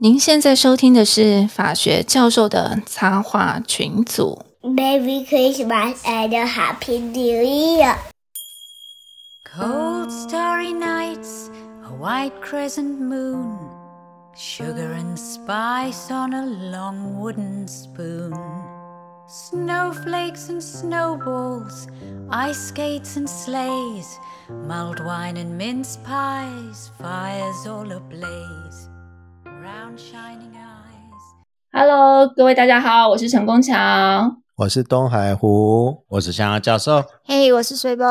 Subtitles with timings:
[0.00, 4.45] 您现在收听的是法学教授的插画群组。
[4.63, 7.95] Merry Christmas and a Happy New Year.
[9.43, 11.49] Cold starry nights,
[11.83, 13.57] a white crescent moon,
[14.35, 18.33] sugar and spice on a long wooden spoon,
[19.27, 21.87] snowflakes and snowballs,
[22.29, 24.19] ice skates and sleighs,
[24.67, 28.89] mulled wine and mince pies, fires all ablaze, round shining eyes.
[31.71, 34.41] Hello，各位大家好，我是陈功强。
[34.61, 37.03] 我是东海湖，我是香香教授。
[37.25, 38.05] 嘿我是水宝。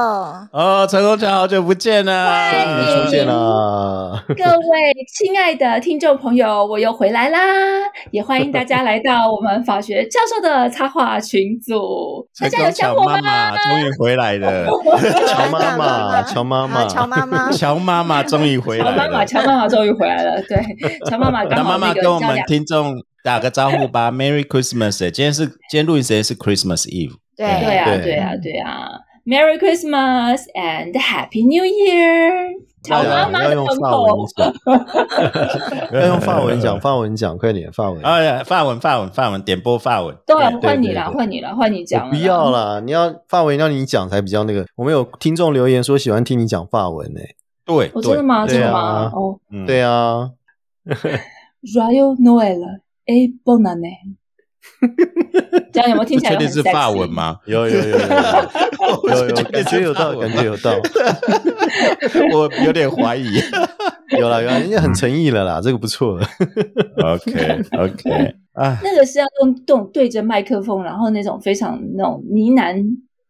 [0.50, 4.20] 哦，陈功强，好久不见了，终于出现了。
[4.36, 4.66] 各位
[5.16, 7.38] 亲爱的听众朋友，我又回来啦！
[8.10, 12.28] 也欢迎大家来到我们法学教授的插画群组。
[12.40, 13.20] 大家有想我吗？
[13.22, 14.66] 妈妈终于回来了，
[15.28, 19.24] 乔妈妈，乔妈妈，啊乔妈妈，乔妈妈终于回来乔妈妈，了。
[19.24, 20.42] 乔妈妈终于回来了。
[20.48, 20.58] 对，
[21.08, 24.98] 乔妈妈刚那妈妈好跟我们听众打个招呼吧， Merry Christmas！
[25.10, 28.88] 今天是今天录音时间是 Christmas Eve，对对啊，对对啊，对啊。
[29.26, 32.54] Merry Christmas and Happy New Year！
[32.82, 34.54] 乔妈妈的要用法文，讲，
[35.92, 38.00] 要用法文讲，法文讲，快点，法文。
[38.02, 42.06] 哎呀，法文法文法文点播法文，对，对换你啦，对对换你了，换你讲了。
[42.06, 44.64] 我不要啦，你要法文让你讲才比较那个。
[44.76, 47.20] 我们有听众留言说喜欢听你讲法文呢。
[47.66, 48.46] 对哦，真的对，吗？
[48.46, 49.12] 对真的吗啊？
[49.14, 50.30] 哦嗯对啊，，
[51.76, 52.80] Royal Noel
[53.12, 54.16] e Bonane，
[55.72, 57.10] 这样有没有听起来确很定是法文？
[57.10, 57.38] 吗？
[57.46, 60.72] 有有有有有有有，感觉有到，感觉有到，
[62.32, 63.26] 我有点怀疑。
[64.18, 66.20] 有 啦有啦，人家很诚意了啦，这个不错。
[67.04, 72.74] OK OK， 啊，那个是要用动对着麦克风，然后那种非常那种呢喃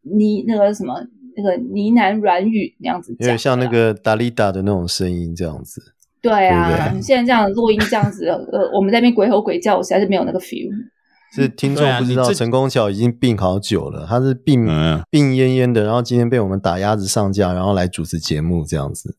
[0.03, 0.94] 呢那个什么
[1.37, 5.94] 那个呢喃软语那样子讲，有点像那个达利达的那种声音这样子。
[6.23, 10.71] 对对啊，现在这样录音这样子，呃，我们在那边鬼吼鬼叫，我实在是没有那个 feel。
[11.33, 19.15] 是听众不知道，陈功桥已经病好久了，他是病、嗯病恹恹的，然后今天被我们打鸭子上架，然后来主持节目这样子。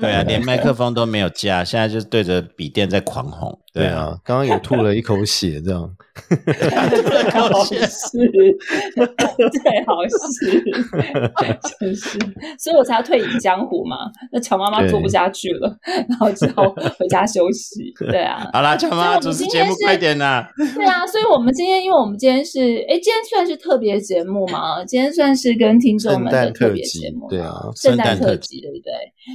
[0.00, 3.58] 对啊，连麦克风都没有架，现在就是对着笔电在狂吼。
[3.72, 5.94] 对啊，刚刚也吐了一口血，这样。
[7.32, 7.86] 好事， 最
[9.86, 10.60] 好事，
[11.78, 12.18] 真是，
[12.58, 14.10] 所以我才要退隐江湖嘛。
[14.32, 15.78] 那乔妈妈对做不下去了，
[16.08, 16.68] 然后只好
[16.98, 17.94] 回家休息。
[18.10, 20.50] 对啊，好啦，乔妈所以我们主持今天是节目快点啦！
[20.74, 28.92] 对啊，所以我们今天，因为我们今天是，哎，今天算是特别节目嘛，今天算是跟听众们的特特别节目，对啊圣诞特特辑，对不对？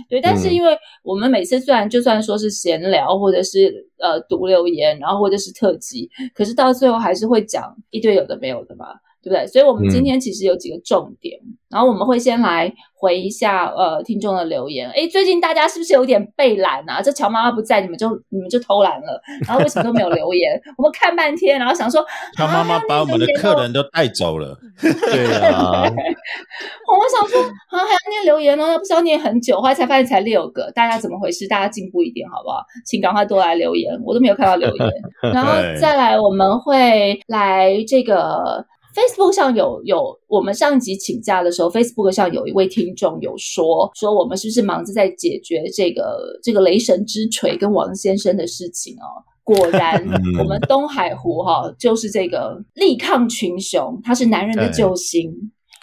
[0.10, 8.88] 对，但是嗯因为我们每次虽然就算说是闲聊，或者是呃读留言，然后或者是特辑，可是到最后还是会讲一堆有的没有的嘛，
[9.24, 9.48] 对不对？
[9.48, 11.40] 所以我们今天其实有几个重点，
[11.72, 14.90] 然后我们会先来回一下呃听众的留言。
[14.90, 17.02] 哎，最近大家是不是有点被懒啊？
[17.02, 20.60] 这乔妈妈不在，你们就你们就偷懒了，然后为什么都没有留言？
[20.78, 22.06] 我们看半天，然后想说，
[22.38, 24.58] 乔妈妈啊把我们的客人都带走了。
[24.82, 31.48] 对啊， 我想说啊，还要念留言哦，那不是要念很久，后来才发现才六个，大家怎么回事？
[31.48, 32.64] 大家进步一点好不好？
[32.86, 34.92] 请赶快多来留言，我都没有看到留言。
[35.34, 49.06] 然后再来，我们会来这个 Facebook 上有有，我们上一集请假的时候，Facebook 上有一位听众有说说我们是不是忙着在解决这个这个雷神之锤跟王先生的事情哦。
[49.44, 55.34] 果然，嗯我们东海湖哈、就是这个力抗群雄，他是男人的救星。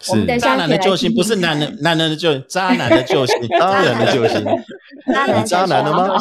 [0.09, 3.37] 我们是渣等一下可以来男的救星不是男人，男人的救，渣男的救星。
[3.59, 4.43] 渣男的救星。
[5.13, 6.17] 渣男你渣男了吗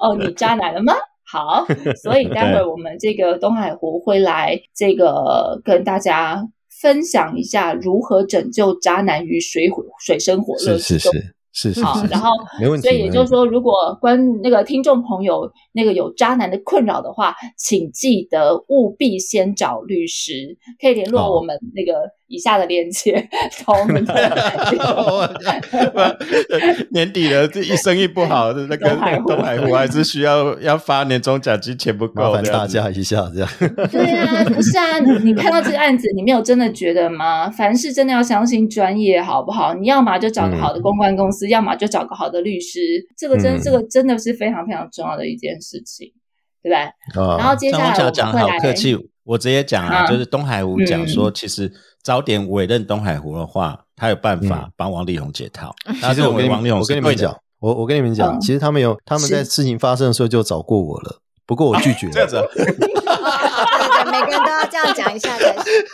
[0.00, 0.94] 哦，你渣男了吗？
[1.34, 1.66] 好，
[2.00, 6.40] 所以待会儿我们这个东海湖会来这个跟大家
[6.80, 11.12] 分享一下如何拯救渣男于水火水深火热之中。
[11.12, 12.30] 是是是是是好，然后
[12.60, 12.86] 没问题。
[12.86, 21.98] 所以也就是说，如果关那个听众朋友那个有渣男的困扰的话，请记得务必先找律师，可以联络我们那个
[22.28, 24.14] 以下的链接， 找我们的
[24.70, 26.16] 这个
[26.90, 33.48] 年底了，这一生意不好，那个东海湖东海湖还是需要要发年终奖金，钱不够，麻烦大家一下，这样。
[33.90, 37.50] 对啊，不是啊，你你看到这个案子，你没有真的觉得吗？
[37.50, 39.74] 凡事真的要相信专业，好不好？
[39.74, 42.78] 你要么就找个好的公关公司，要么就找个好的律师，
[43.16, 43.60] 这个真、嗯。
[43.64, 46.12] 这个真的是非常非常重要的一件事情，
[46.62, 46.76] 对不对？
[47.22, 51.72] 啊，然后接下来我讲们会来好客气，我直接讲啊，啊就是东海湖讲嗯说，其实
[52.02, 55.74] 早点委任东海湖的话，他有办法嗯帮王力宏解套。
[55.92, 62.12] 其实我跟，王力宏我跟你们讲，我我跟你们讲，嗯其实他们有他们在事情发生的时候就找过我了，不过我拒绝了。
[62.14, 65.86] 这样子啊， 对对，每个人都要这样讲一下才是。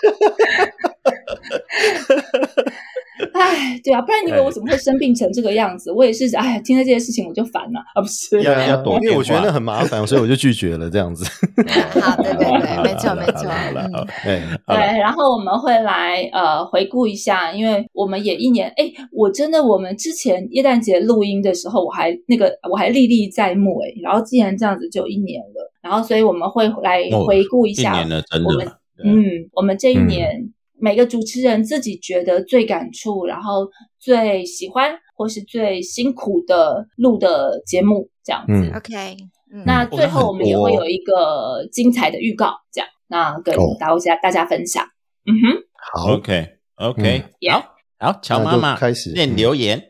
[3.40, 5.90] 哎哎，对啊，不然你以为我怎么会生病成这个样子？
[5.90, 8.42] 我也是，哎，听到这些事情我就烦了啊，不是？
[8.42, 11.24] 要要躲电因为我觉得那很麻烦，所以我就拒绝了这样子。
[12.00, 28.76] 好，对对对，没错没错好了好对，然后我们会来呃回顾一下，因为我们也一年，哎，我真的我们之前耶诞节录音的时候，我还那个我还历历在目哎，然后既然这样子就一年了，然后所以我们会来哦回顾一一下年了，真我们的。
[29.02, 33.68] 嗯，我们这一嗯年、每个主持人自己觉得最感触，然后
[33.98, 38.52] 最喜欢或是最辛苦的录的节目这样子。
[38.52, 39.16] 嗯，OK，
[39.52, 44.84] 嗯那最后我们也会有一个精彩的预告，这样那跟哦大家大家分享。
[45.26, 45.62] 嗯哼，
[45.92, 49.82] 好，OK OK，嗯好好，乔妈妈开始念嗯留言。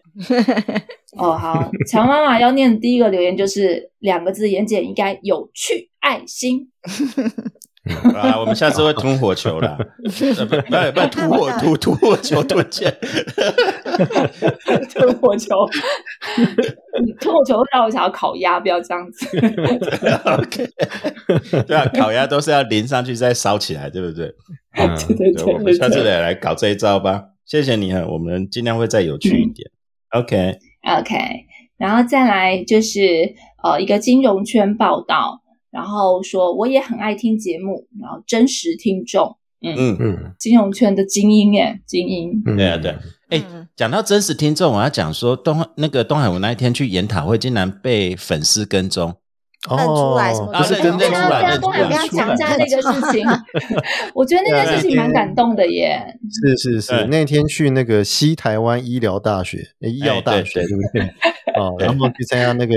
[1.16, 6.70] 哦好，乔妈妈要念的第一个留言就是两个字，言简意赅，有趣，爱心。
[8.14, 9.76] 啊，我们下次会吞火球啦，
[10.36, 12.94] 呃 不不不吐火吐吐火球吞剑。
[14.92, 15.66] 吞火球，
[17.18, 19.26] 吞火球会让我想要烤鸭，不要这样子。
[20.24, 20.68] OK，
[21.66, 24.26] 对啊，烤鸭都是要淋上去再烧起来，对不对？
[24.76, 27.24] 嗯对对，我们下次来来搞这一招吧。
[27.46, 29.68] 谢谢你啊，我们尽量会再有趣一点。
[30.10, 31.16] OK，OK，
[31.78, 33.32] 然后再来就是
[33.64, 42.90] 呃一个金融圈报道，然后说我也很爱听节目，然后真实听众，嗯，嗯，嗯金融圈的精英耶，精英，嗯，对啊对。
[43.30, 49.14] 哎嗯，讲到真实听众，我要讲说东那个东海，我那一天去研讨会，竟然被粉丝跟踪。
[49.68, 53.26] 认出来什么哦，不是跟认出来对啊，认出来东海不要讲一下那个事情，
[54.14, 56.02] 我觉得那件事情蛮感动的耶。
[56.56, 61.02] 是是是，那天去那个西台湾医疗大学、诶医药大学，对对不对？
[61.60, 62.74] 哦，然后去参加那个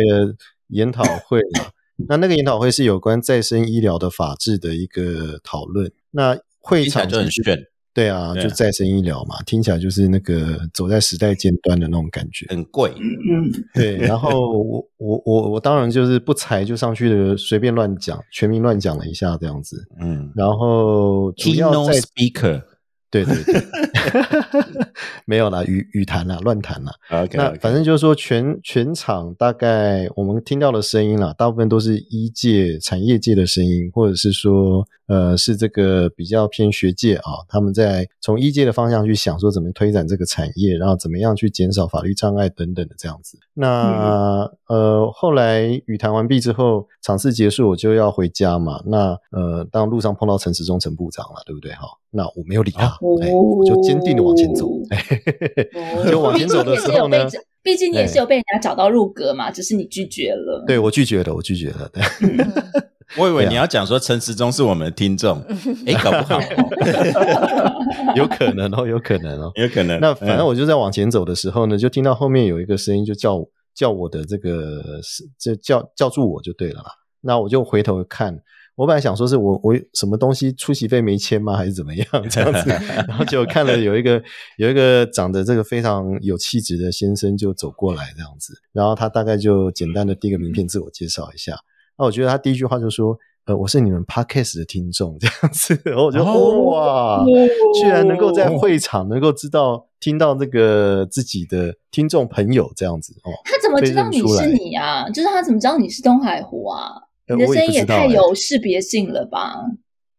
[0.67, 1.65] 研讨会嘛。
[2.07, 5.91] 那那个研讨会是有关再生医疗的法制的一个讨论。
[6.11, 7.59] 那会听起来场就很炫，
[7.93, 12.45] 对啊，就再生医疗嘛，听起来就是那个走在时代尖端的那种感觉。
[12.49, 12.91] 很贵。
[12.97, 19.85] 嗯，对，然后我我我我当然就是不才就上去的随便乱讲，全民乱讲了一下这样子。
[20.01, 22.63] 嗯然后主要在 speaker。
[23.13, 23.61] 对对对，
[25.25, 26.91] 没有啦，语语谈啦，乱谈啦。
[27.11, 43.37] OK，那反正就是说全，全场大概我们听到的声音啦，大部分都是一界、产业界的声音，或者是说，呃，是这个比较偏学界啊，他们在从一界的方向去想说怎么推展这个产业，然后怎么样去减少法律障碍等等的这样子。
[43.53, 48.81] 那、呃，后来语谈完毕之后，场次结束，我就要回家嘛。
[48.87, 51.71] 那呃，当路上碰到陈时中陈部长了，对不对？
[51.73, 54.67] 哈，那我没有理他，哦哎，我就坚定的往前走。
[56.09, 57.17] 就往前走的时候呢，
[57.61, 60.63] 毕竟你也是有被人家找到入阁嘛，只是你拒绝了。
[60.65, 61.87] 对我拒绝了，我拒绝了。
[61.93, 62.01] 对
[63.15, 65.39] 我以为你要讲说陈时中是我们的听众，
[65.85, 66.39] 哎，搞不好
[68.17, 69.51] 有可能哦，有可能哦。
[69.53, 69.99] 有可能。
[69.99, 76.91] 那反正嗯我就在往前走的时候呢，就听到后面有一个声音，就叫叫我的这个是就叫叫住我就对了啦。
[77.21, 78.37] 那我就回头看，
[78.75, 82.69] 我本来想说是我我什么东西出席费没签吗，还是怎么样 这样子？
[83.07, 84.21] 然后就看了有一个
[84.57, 91.57] 有一个长得这个非常有气质的先生就走过来这样子，然后他大概就简单的递个名片自我介绍一下。
[91.97, 93.17] 那我觉得他第一句话就说。
[93.45, 97.25] 呃，我是你们 podcast 的听众，这样子， 然后我就、哦哇，
[97.81, 105.09] 居然能够在会场能够知道听到那个自己的听众朋友这样子哦，他怎么知道你是你啊？
[105.09, 106.93] 就是他怎么知道你是东海湖啊？
[107.27, 109.55] 呃你的声音也太有识别性了吧？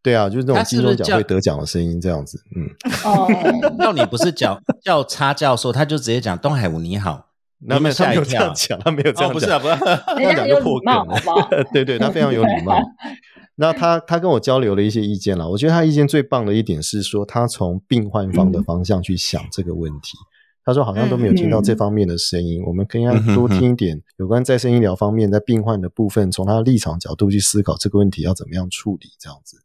[0.03, 2.69] 对啊，就是那种金钟奖会得奖的声音这样子，嗯，
[3.05, 3.27] 哦，
[3.83, 7.25] 要你不是叫叫叉教授，他就直接讲东海武你好，
[7.59, 11.63] 那没有他没有这样讲，他没有这哦，样讲，不是啊，不是啊，这人家有样讲就破礼貌，梗了？
[11.73, 12.79] 对对，他非常有礼貌。
[13.57, 20.17] 那他他跟我交流了一些意见了，我觉得他意见最棒的一点是说，他从病患方的方向去想这个问题。
[20.65, 29.57] 他说好像都没有听到这方面的声音，我们更要多听一点有关再生医疗方面在病患的部分，从他的立场角度去思考这个问题要怎么样处理，这样子。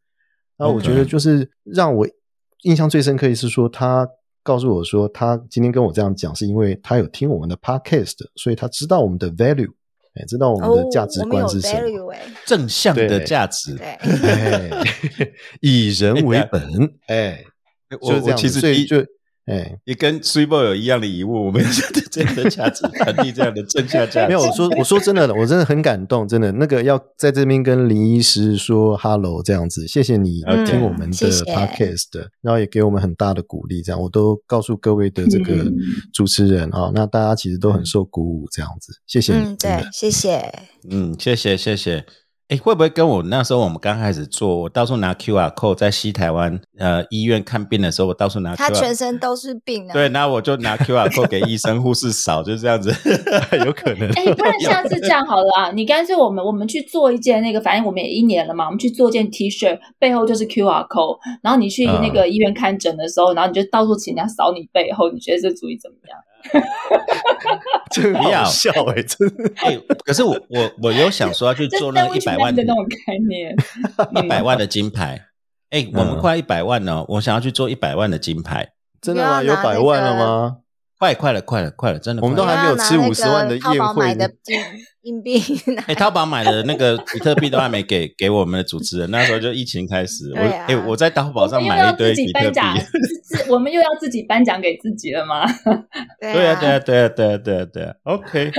[0.59, 2.07] 那我觉得就是让我
[2.65, 4.07] 印象最深刻的是说，他
[4.43, 9.71] 告诉我说，他今天跟我这样讲，是因为他有听我们的 podcast，所以他知道我们的 value，
[10.15, 12.15] 哎，知道我们的价值观是什么。
[12.47, 13.75] 正向的价值。
[13.77, 13.87] 对，
[14.29, 14.71] 哎，
[15.61, 16.63] 以人为本，
[17.09, 17.45] 哎，
[18.01, 18.31] 我就是这样子。
[18.31, 19.07] 我其实就
[19.47, 24.29] 哎，也跟 s u p e 有一样的疑问，我们也是对这样的价值传递这样的正向价值。
[24.29, 35.75] 没有我说我说真的，我真的很感动，真的那个要在这边跟林医师说 hello 这样子，谢谢你嗯听我们的谢谢 podcast，然后也给我们很大的鼓励，这样我都告诉各位的这个嗯
[36.13, 40.55] 主持人啊，那大家其实都很受鼓舞，这样子，谢谢你，嗯，对谢谢。
[40.89, 42.05] 嗯，谢谢谢谢。
[42.51, 49.93] 哎，会不会跟我那时候我们刚开始做，我到处拿 QR code 在西台湾呃医院看病的时候，我到处拿 QR，他全身都是病啊。
[49.93, 52.91] 对，然后我就拿 QR code 给医生护士扫，就这样子，
[53.65, 54.11] 有可能。
[54.15, 66.19] 哎，不然下次这样好了啊， 你干脆我们我们去做一件那个，反正我们也一年了嘛，我们去做件 T 恤，背后就是 QR code，然后你去那个医院看诊的时候，然后你就到处请人家扫你背后，你觉得这主意怎么样？
[67.91, 69.53] 真不要好笑哎、真的。
[69.57, 73.55] 哎，可是我我我有想说要去 做那个一百万的那种概念，
[74.25, 75.27] 一百万的金牌。
[75.71, 78.71] 哎，我们快一百万了，我想要去做一百万的金牌。
[79.01, 79.43] 真的吗？
[79.43, 80.57] 有百万了吗？
[81.01, 82.31] 快快了，快了，快了，真的快了！
[82.31, 84.61] 我们都还没有吃五十万的宴会呢买的金
[85.03, 85.41] 硬币，
[85.89, 92.61] 哎，淘宝买的那个比特币都还没给 给我们的主持人，那时候就疫情开始，我哎我在淘宝上买了一堆比特币。
[93.49, 95.47] 我们又要自己颁奖给自己了吗？
[96.21, 98.53] 对啊，对啊，对啊，对啊，对啊，对啊，OK，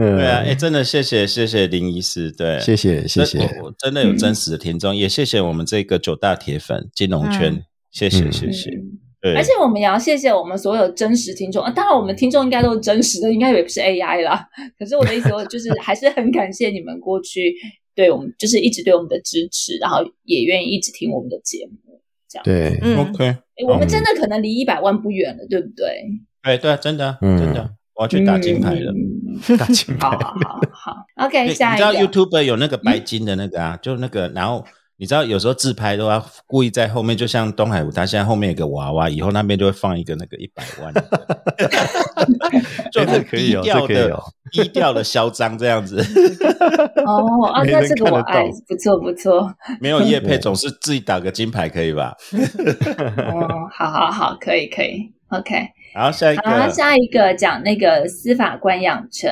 [0.00, 3.40] 嗯，对啊，哎，真的谢谢谢谢林医师，对，谢谢谢谢。
[3.60, 11.70] 我我真的有真实的听众，也谢谢我们这个九大铁粉金融圈，谢谢嗯谢谢，嗯对，而且我们也要谢谢我们所有真实听众啊！
[11.70, 14.46] 当然，我们听众应该都是真实的，应该也不是 AI 啦。
[14.78, 17.54] 可是我的意思，我就是还是很感谢你们过去
[17.94, 22.00] 对我们，就是一直对我们的支持，然后也愿意一直听我们的节目。
[22.28, 26.04] 这样，对，嗯，OK，诶我们真的可能离一百万不远了，对不对？
[26.42, 28.92] 对对啊，真的真的啊，我要去打金牌了。
[28.92, 29.18] 嗯
[29.56, 30.08] 打金牌。
[30.08, 32.02] 好好好好，OK，你你知道下一个。
[32.02, 34.64] YouTube 有那个白金的那个啊，就那个，然后
[35.00, 41.00] 你知道有时候自拍都要故意在后面，就像东海湖，它现在后面有个娃娃，以后那边就会放一个那个一百万的，
[42.90, 45.96] 就哎很低调的低调的嚣张这样子，
[47.06, 49.54] 哦啊，那这个我爱，不错不错。
[49.80, 52.16] 没有叶配，总是自己打个金牌可以吧？
[53.32, 55.68] 哦，好好好，可以可以，OK。
[55.94, 59.30] 然后下一好，个，下一个讲那个司法官养成。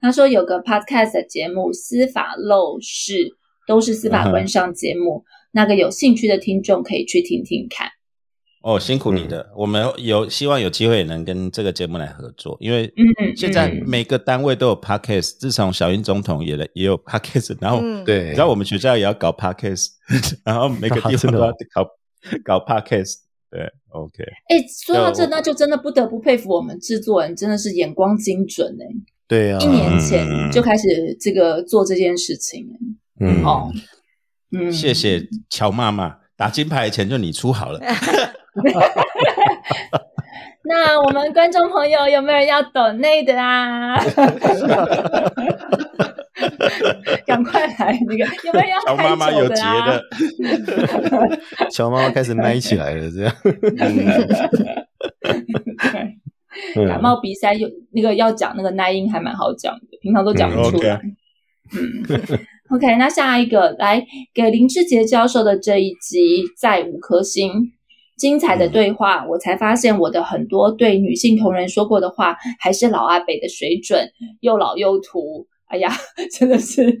[0.00, 3.12] 他说有个 podcast 的节目《司法陋室》，
[3.66, 5.24] 都是司法官上节目。
[5.52, 7.88] 那个有兴趣的听众可以去听听看。
[8.62, 18.04] 哦，辛苦你的，我们有希望有机会能跟这个节目来合作，因为嗯，现在嗯每个单位都有 podcast，自从小英总统也来也有 podcast，然后嗯。
[18.04, 19.90] 对，然后我们学校也要搞 podcast，
[20.44, 21.88] 然后每个地方都要搞
[22.44, 23.18] 搞 podcast。
[23.48, 28.84] 对，OK，哎，说到这，那就真的不得不佩服我们制作人，真的是眼光精准哎、
[29.28, 30.50] 对啊，一年前嗯。
[30.50, 32.66] 就开始这个做这件事情、
[33.20, 33.72] 嗯哦，
[34.52, 37.80] 嗯，谢谢乔妈妈，打金牌钱就你出好了。
[40.68, 43.96] 那我们观众朋友有没有人要抖内的啊？
[47.24, 50.02] 赶快来那个，有没有乔妈妈有结的
[51.16, 51.28] 啊？
[51.70, 53.34] 乔妈妈开始麦起来了，这样。
[56.74, 61.00] 对感冒鼻塞有那个要讲那个耐音还蛮好讲的，平常都讲不出来。
[61.72, 62.02] 嗯
[62.70, 67.72] ，OK，那下一个来给林志杰教授的这一集在五颗星，
[68.16, 75.46] 精彩的对话，我才发现我的很多对女性同仁说过的话，还是老阿北的水准，又老又土。
[75.66, 75.90] 哎呀，
[76.32, 76.96] 真的是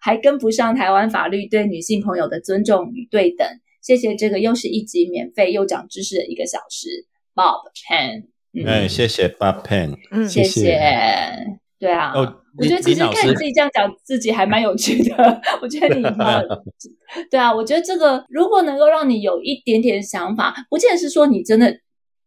[0.00, 3.44] 还跟不上台湾法律对女性朋友的尊重与对等。
[3.82, 8.28] 谢谢这个又是一集免费又讲知识的一个小时，Bob Chen。
[8.52, 9.96] 嗯，哎，谢谢 Bob Pen。
[10.12, 15.40] 嗯，谢谢谢对啊，哦，我觉得其实看你自己这样讲自己还蛮有趣的。
[15.62, 16.42] 我觉得你呃，
[17.30, 21.72] 对啊，我觉得这个如果能够让你有一点点想法，不见得是说你真的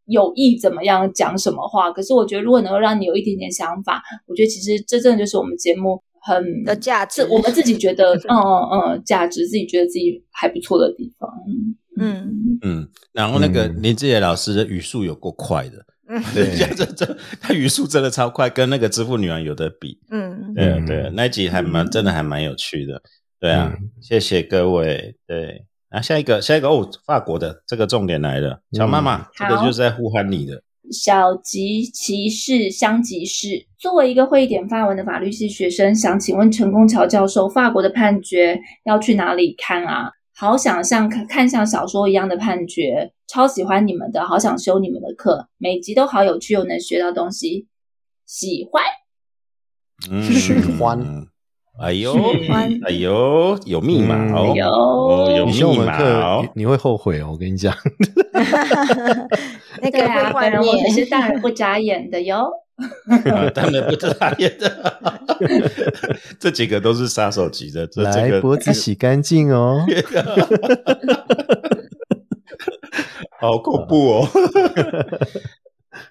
[0.06, 11.30] 有意怎么样讲什么话，可是我觉得如果能够让你有一点点想法，我觉得其实这真的就是我们节目很的价值我们自己觉得 嗯嗯嗯价值，自己觉得自己还不错的地方。
[12.00, 19.98] 嗯嗯，然后那个嗯林志杰老师的语速有够快的，嗯 对 这这他语速真的超快，跟那个支付女王有的比。
[20.10, 23.02] 嗯对对啊，那一集还蛮真的还蛮有趣的。
[23.40, 25.16] 对啊，嗯谢谢各位。
[25.26, 30.62] 对，啊，下一个下一个哦，法国的这个重点来了，乔妈妈，这个就是在呼喊你的。
[30.92, 40.12] 小吉骑士香吉士，作为一个会一点法文的法律系学生，想请问陈功桥教授，法国的判决要去哪里看啊？
[40.42, 47.68] 好想像看看像小说一样的判决，超喜欢你们的，好想修你们的课，每集都好有趣，又能学到东西，
[48.26, 48.84] 喜欢。
[50.10, 51.28] 嗯喜欢。
[51.80, 57.72] 哎呦喜欢，哎呦，有密码嗯哦，有密码哦，你你会后悔哦，我跟你讲。
[59.80, 62.52] 那个对啊，会幻本人我可是，大人不眨眼的哟。
[63.32, 65.02] 啊当然不是他演的，
[66.40, 69.86] 这几个都是杀手级的，这这来，个脖子洗干净哦。
[73.40, 74.28] 好恐怖哦！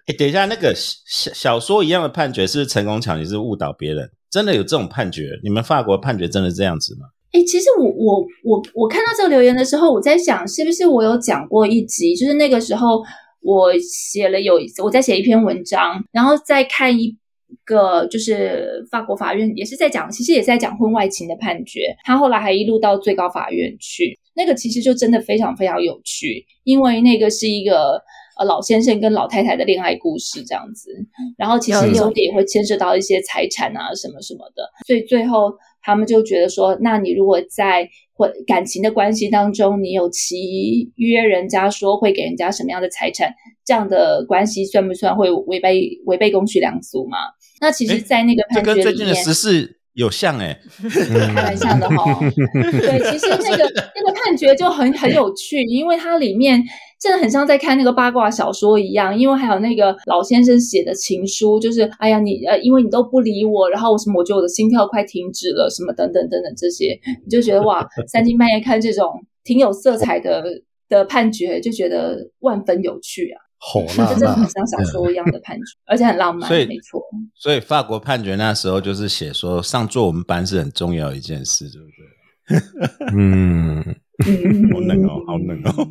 [0.06, 5.38] 哎，等一下，那个小小说一样的判决是成功抢，你是误导别人，真的有这种判决？
[5.44, 7.06] 你们法国判决真的这样子吗？
[7.32, 12.16] 哎，其实我我我我看到这个留言的时候，我在想，是不是我有讲过一集？
[12.16, 13.00] 就是那个时候
[13.40, 17.16] 我写了有我在写一篇文章，然后再看一
[17.64, 21.96] 个就是法国法院也是在讲，其实也在讲婚外情的判决。
[22.04, 28.02] 他后来还一路到最高法院去，那个其实就真的非常非常有趣，因为那个是一个。
[28.38, 30.90] 呃，老先生跟老太太的恋爱故事这样子，
[31.36, 37.86] 然后其实有点也会牵涉到一些财产啊什么什么的，所以最后他们就觉得说，那你如果在
[38.20, 43.34] 或感情的关系当中，你有契约人家说会给人家什么样的财产，
[43.64, 47.16] 这样的关系算不算会违背违背公序良俗嘛？
[47.62, 50.60] 那其实，在那个判决里面，最近的时事有像哎，
[51.34, 52.20] 开玩笑的哈。
[52.52, 53.64] 对，其实那个
[53.96, 56.62] 那个判决就很很有趣，因为它里面。
[57.00, 70.44] 真的很像在看那个八卦小说一样，因为还有那个老先生写的情书，就是哎呀，你呃，因为你都不理我，然后什么，我觉得我的心跳快停止了，什么等等等等这些，你就觉得哇， 三更半夜看这种挺有色彩的
[70.90, 77.02] 的判决，就觉得万分有趣啊， 好真的很像小说一样的判决，而且很浪漫，所以没错。
[77.34, 83.08] 所以法国判决那时候就是写说上作文班是很重要一件事，对不对？
[83.16, 83.96] 嗯。
[84.72, 85.88] 好冷哦，好冷哦！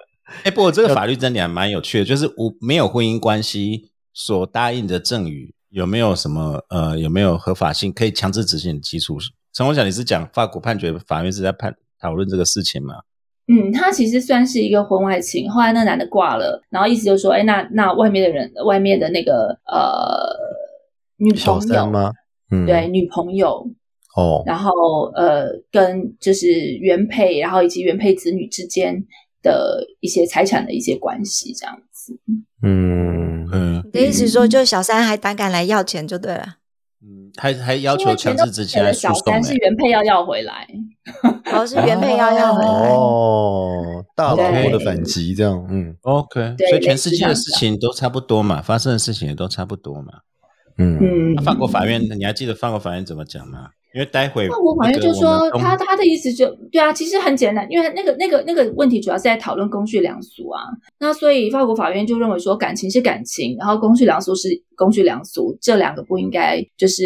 [0.44, 9.18] 哎，不过这个法律真的还蛮有趣的，就是无没有婚姻关系所答应的赠与，有没有什么呃，有没有合法性可以强制执行的基础？
[9.52, 12.94] 陈宏想，你是讲法国判决法院是在判讨论这个事情吗？
[13.46, 20.34] 嗯，他其实算是一个婚外情，后来那男的挂了，然后意思就是说，哎，那那外面的人，外面的那个呃
[21.18, 22.12] 女朋友吗？
[22.50, 23.68] 嗯，对，女朋友。
[24.16, 24.70] 哦，然后
[25.16, 29.04] 呃，跟就是原配，然后以及原配子女之间
[29.42, 32.18] 的一些财产的一些关系，这样子。
[32.62, 36.56] 嗯嗯，你的意思说，就小三还胆敢来要钱就对了。
[37.02, 40.66] 嗯，还还要求强制执行来小三是原配要要回来，
[41.52, 42.88] 哦，是原配要要回来。
[42.88, 50.20] 哦，大老婆的反击这样，嗯，OK，所以全世界的事情都差不多嘛，发生的事情也都差不多嘛。
[50.78, 53.70] 嗯，法国法院，你还记得法国法院怎么讲吗？
[53.94, 60.62] 因为待会，那我好像就说他他的意思就对啊，其实很简单，因为那个那个那个问题主要是在讨论公序良俗啊。
[60.98, 67.04] 那所以法国法院就认为说，感情是感情，然后公序良俗是公序良俗，这两个不应该就是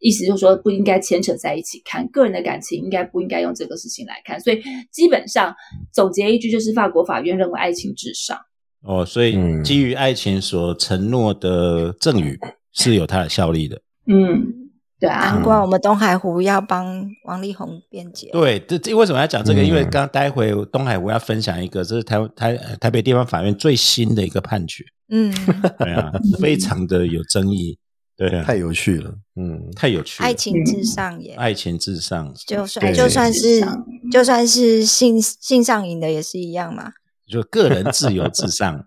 [0.00, 2.04] 意思就是说不应该牵扯在一起看。
[2.08, 4.40] 个人的感情应该不应该用这个事情来看。
[4.40, 5.54] 所以基本上
[5.92, 8.36] 总结一句就是，法国法院认为爱情至上。
[8.82, 12.36] 哦，所以基于爱情所承诺的赠与
[12.72, 13.80] 是有它的效力的。
[14.08, 14.63] 嗯。
[15.00, 18.30] 对啊，难怪我们东海湖要帮王力宏辩解。
[18.32, 19.62] 对，这这为什么要讲这个？
[19.62, 24.84] 因为刚待会东海湖要分享一个，这是台台台北地方法院最新的一个判决。
[25.10, 25.34] 嗯，
[25.78, 27.78] 对啊，非常的有争议。
[28.16, 29.12] 对啊，太有趣了。
[29.34, 30.22] 嗯，太有趣。
[30.22, 33.66] 爱情至上也，爱情至上，就算就算是
[34.12, 36.92] 就算是性性上瘾的也是一样嘛。
[37.26, 38.84] 就个人自由至上。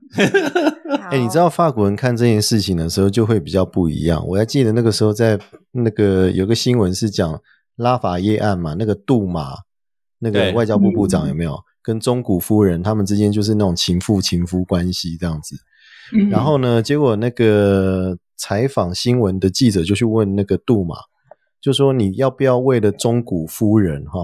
[1.09, 4.25] 哎，你知道法国人看这件事情的时候就会比较不一样。
[4.27, 5.39] 我还记得那个时候在
[5.71, 7.41] 那个有个新闻是讲
[7.75, 9.55] 拉法耶案嘛，那个杜马
[10.19, 15.55] 那个外交部部长有没有跟中古夫人他们之间就是那种情妇情夫关系这样子？
[16.29, 20.95] 然后呢，结果那个采访新闻的记者就去问那个杜马，
[21.61, 24.21] 就说你要不要为了中古夫人哈？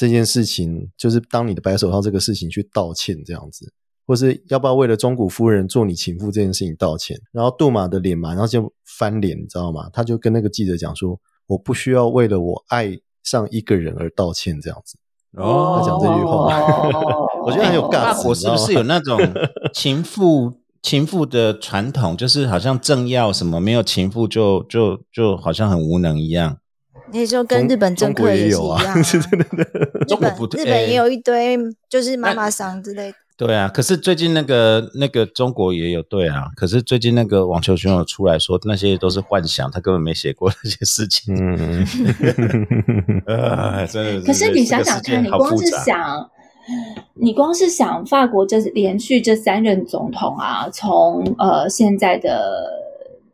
[0.00, 3.70] 这件事情就是当你的白手套这个事情去道歉这样子，
[4.06, 7.20] 或是要不要为了中古夫人做你情妇这件事情道歉？
[7.32, 9.90] 然后杜马的脸嘛，然后就翻脸，你知道吗？
[9.92, 14.96] 他就跟那个记者讲说：“我不需要为了我爱上一个人而道歉。”这样子
[15.36, 16.48] 哦，他讲这句话，
[17.44, 18.14] 我觉得很有尬。
[18.14, 19.20] 法国是不是有那种
[19.74, 22.16] 情妇情妇的传统？
[22.16, 26.56] 就是好像政要什么没有情妇就就就好像很无能一样。
[27.12, 31.56] 那时候跟日本政客也是一样，日本日本也有一堆
[31.88, 33.16] 就是妈妈桑之类的。
[33.36, 41.34] 对啊，可是最近那个那个中国也有对啊，可是最近那个网球选手出来说那些都是幻想，他根本没写过那些事情。
[41.34, 41.86] 嗯，
[43.88, 44.22] 真的。
[44.26, 46.30] 可是你想想看，你光是想，
[47.14, 52.70] 你光是想法国这连续这三任总统啊，从呃现在的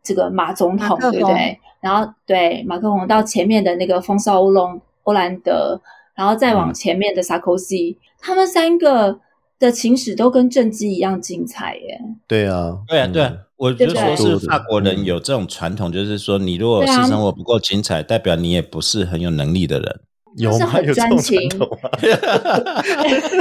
[0.01, 1.59] 这个马总统，对不对？
[1.79, 5.79] 然后对马克龙到前面的那个风骚乌龙欧兰德，
[6.15, 9.19] 然后再往前面的萨科西，他们三个
[9.59, 12.01] 的情史都跟政绩一样精彩耶。
[12.27, 19.99] 对啊，对啊，对啊，我就说是法国人有这种传统，就是说你如果私生活不够精彩，代表你也不是很有能力的人。
[20.35, 21.39] 有是很专情。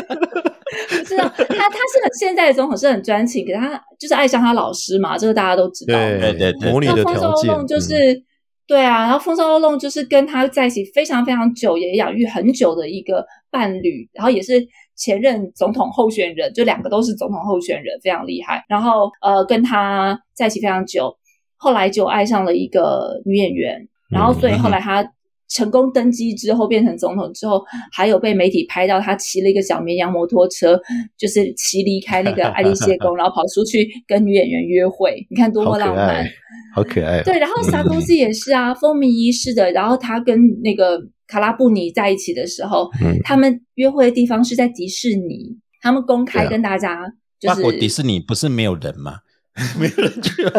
[0.88, 5.96] 不知道他他是很现在的总统是很专情，可是他就是爱上他老师嘛，这个大家都知道。
[5.96, 8.20] 对对对，模拟的条件就是
[8.66, 14.54] 对啊，然后风骚弄就是跟他在一起非常非常久，也养育很久的一个伴侣，然后也是
[14.96, 18.64] 前任总统候选人，就两个都是总统候选人，非常厉害。
[18.68, 21.16] 然后呃，跟他在一起非常久，
[21.56, 25.12] 后来就爱上了一个女演员，然后所以后来他。
[25.48, 30.80] 成功登基之后，变成总统之后，还有被媒体拍到他骑了一个小绵羊摩托车，
[31.16, 35.26] 就是骑离开那个爱丽谢宫，然后跑出去跟女演员约会。
[35.30, 36.26] 你看多么浪漫，
[36.74, 37.22] 好可爱。
[37.22, 39.70] 对，然后萨公斯也是啊，风靡一世的。
[39.72, 42.90] 然后他跟那个卡拉布尼在一起的时候，
[43.22, 47.00] 他们约会的地方是在迪士尼，他们公开跟大家
[47.38, 47.78] 就是。
[47.78, 49.20] 迪士尼不是没有人吗？
[49.80, 50.42] 没有人去。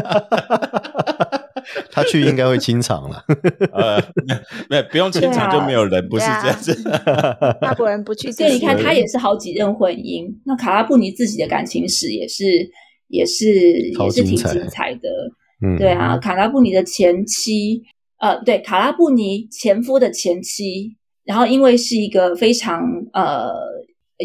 [1.91, 3.23] 他去应该会清场了，
[3.73, 4.01] 呃，
[4.69, 6.73] 没有不用清场就没有人，不是这样子。
[7.61, 10.27] 大国人不去，所以你看他也是好几任婚姻。
[10.45, 12.45] 那卡拉布尼自己的感情史也是
[13.09, 15.09] 也是也是挺精彩的。
[15.61, 17.81] 嗯，对啊，卡拉布尼的前妻，
[18.19, 22.81] 呃，对，卡拉布尼前夫的前妻，然后因为是一个非常
[23.13, 23.51] 呃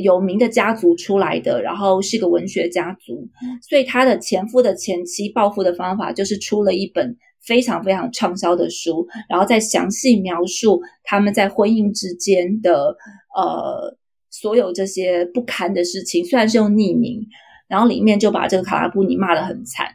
[0.03, 3.29] 有名的家族出来的，然后是个文学家族，
[3.69, 7.17] 所以他的前夫的前妻报复的方法就是出了一本。
[7.45, 12.97] 非常非常畅销的书，然后再详细描述他们在婚姻之间的
[13.37, 13.97] 呃
[14.31, 16.25] 所有这些不堪的事情。
[16.25, 17.27] 虽然是用匿名，
[17.69, 19.87] 然后里面就把这个卡拉布尼骂得很惨，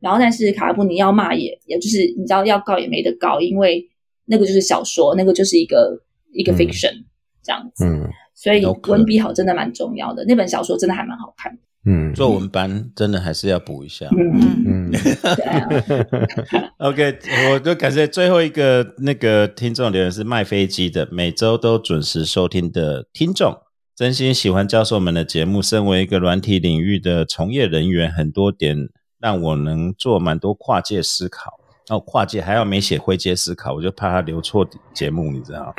[0.00, 3.88] 然后但是卡拉布尼要骂也也就是你知道要告也没得告，因为
[4.24, 7.04] 那个就是小说，那个就是一个一个 fiction
[7.42, 7.84] 这样子。
[7.84, 11.56] 嗯，所以文笔好真的蛮重要的，那本小说真的还蛮好看。
[11.88, 14.08] 嗯，作文班真的还是要补一下。
[14.10, 14.92] 嗯嗯。
[16.78, 17.18] OK，
[17.52, 23.56] 我就感谢最后一个那个听众留言是卖飞机的，每周都准时收听的听众，
[23.94, 25.62] 真心喜欢教授们的节目。
[25.62, 28.88] 身为一个软体领域的从业人员，很多点
[29.20, 31.52] 让我能做蛮多跨界思考。
[31.88, 35.72] 哦，跨界还要没写灰阶思考，我就怕他留错节目，你知道？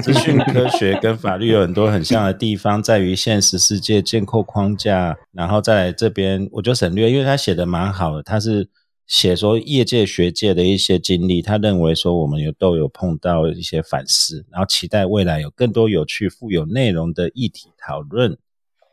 [0.00, 8.68] 资讯科学跟法律有很多很像的地方，在于现实世界建构框架，然后在这边我就省略，因为他写的蛮好的，他是
[9.08, 18.38] 写说业界学界的一些经历，他认为说我们有都有碰到一些反思，然后期待未来有更多有趣、富有内容的议题讨论。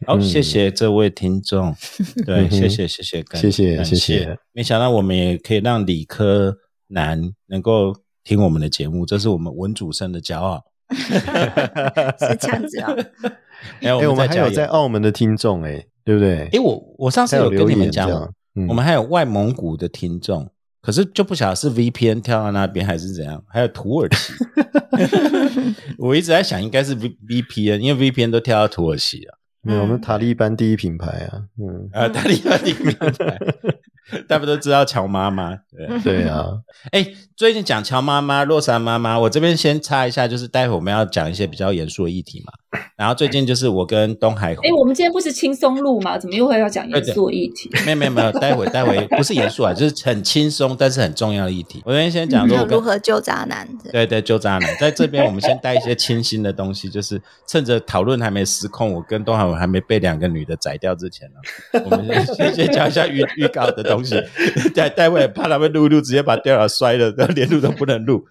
[0.05, 1.75] 好，谢谢这位听众。
[2.25, 4.37] 对，谢谢，谢谢，谢谢，谢谢。
[4.53, 6.57] 没想到我们也可以让理科
[6.87, 10.63] 男能够听我们的节目，这是我们文主生的骄傲。
[10.89, 12.95] 是这样子啊。
[13.81, 16.47] 哎，我们还有在澳门的听众，哎，对不对？
[16.53, 18.09] 哎，我我上次有跟你们讲，
[18.67, 20.49] 我们还有外蒙古的听众，
[20.81, 23.43] 可是就不晓得是 VPN 跳到那边还是怎样。
[23.49, 24.33] 还有土耳其，
[25.97, 29.38] 我一直在想，应该是 V VPN，因为 VPN 都跳到土耳其了。
[29.61, 33.37] 没有，我们塔利班第一品牌啊，嗯，啊，塔利班第一品牌。
[34.27, 36.47] 大家都知道乔妈妈，对对啊，
[36.91, 42.53] 哎，最近讲乔妈妈、洛莎妈妈，我这边先插一下，就是待会我们要讲一些比较严肃的议题嘛。
[42.95, 46.17] 然后最近就是我跟东海，哎，我们今天不是轻松录吗？
[46.17, 47.69] 怎么又会要讲严肃议题？
[47.85, 51.81] 没有没有没有，待会待会 不是严肃啊，就是很轻松，但是很重要的议题。
[51.85, 63.98] 我先先讲说如何救渣男，对对，救渣男，在这边我们先带一些清新的东西，就是趁着讨论还没失控，我跟东海还没被两个女的宰掉之前呢，我们先先讲一下预预告的东西。
[64.73, 68.25] 在 待会怕他们录录，直接把电脑摔了，然 后连录都不能录。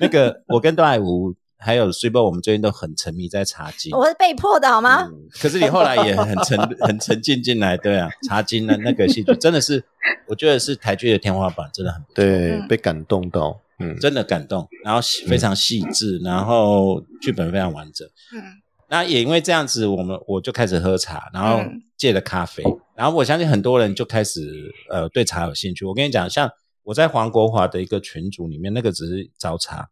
[0.00, 3.96] 那个，我跟段爱武还有睡波，我们最近都很沉迷在茶经。
[3.96, 5.08] 我是被迫的好吗？
[5.40, 9.82] 可是你后来也很沉 很沉浸进来，对啊，茶经的那个戏剧真的是，
[10.26, 18.63] 我觉得是台剧的天花板，真的很对，被感动到，嗯，真的感动，然后非常细致，然后剧本非常完整，嗯。
[18.88, 21.60] 那也因为这样子，我们我就开始喝茶，然后
[21.96, 22.62] 戒了咖啡，
[22.94, 25.84] 然后我相信很多人就开始呃对茶有兴趣。
[25.84, 26.50] 我跟你讲，像
[26.82, 29.88] 我在黄国华的一个群组里面，那个只是招茶，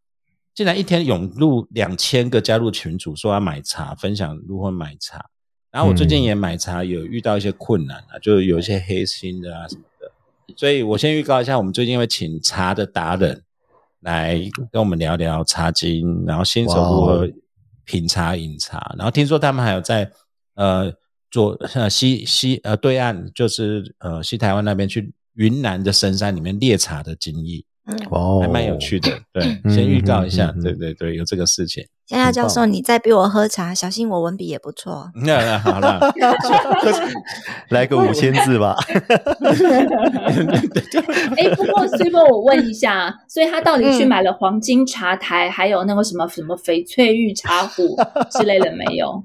[0.54, 5.24] 竟然一天涌入两千个加入群组，说要买茶，分享如何买茶。
[5.70, 10.12] 然后我最近也买茶，有遇到一些困难啊，就有一些黑心的啊什么的。
[10.54, 13.42] 所以我先预告一下，我们最近会请茶的达人
[14.00, 14.38] 来
[14.70, 17.28] 跟我们聊聊茶经，然后新手如何。
[17.84, 20.10] 品茶饮茶，然后听说他们还有在
[20.54, 20.92] 呃
[21.30, 27.64] 左呃西西呃对岸，就是呃西台湾那边去云南的深山里面猎茶的经历，
[28.10, 29.10] 哦，还蛮有趣的。
[29.32, 29.42] 对，
[29.72, 31.86] 先预告一下，对对对，有这个事情。
[32.12, 35.10] 现在教授，你再逼我喝茶，小心我文笔也不错。
[35.14, 35.98] 那 那好了，
[37.70, 38.76] 来个五千字吧。
[41.38, 47.96] 哎，不过崔波，我问一下，所以他到底去买了黄金茶台，还有那个什么什么翡翠玉茶壶
[48.30, 49.24] 之类的没有？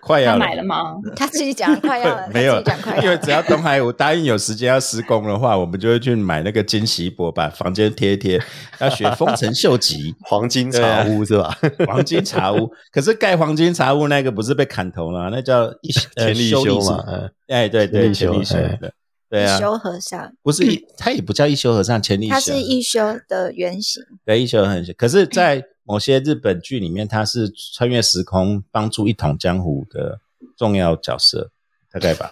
[0.00, 0.94] 快要买了吗？
[1.16, 8.40] 他自己讲快要了，没有讲快要，因为只要东海我答应有时间要施工的话，我们就会去买那个金锡箔，把房间贴一贴。
[8.78, 11.56] 要学丰臣秀吉黄金茶屋是吧？
[11.86, 15.30] 黄金茶屋，可是盖黄金茶屋那个不是被砍头了？
[15.30, 17.04] 那叫一田立修嘛？
[17.48, 18.92] 哎，对对，田立修的，
[19.30, 24.02] 对啊，一休和尚不是一， 他也不叫一休和尚，田立修，他是一休的原型。
[24.24, 30.20] 对，一休很，可是，在某些日本剧里面，他是穿越时空帮助一统江湖的
[30.56, 31.50] 重要角色，
[31.90, 32.30] 大概吧？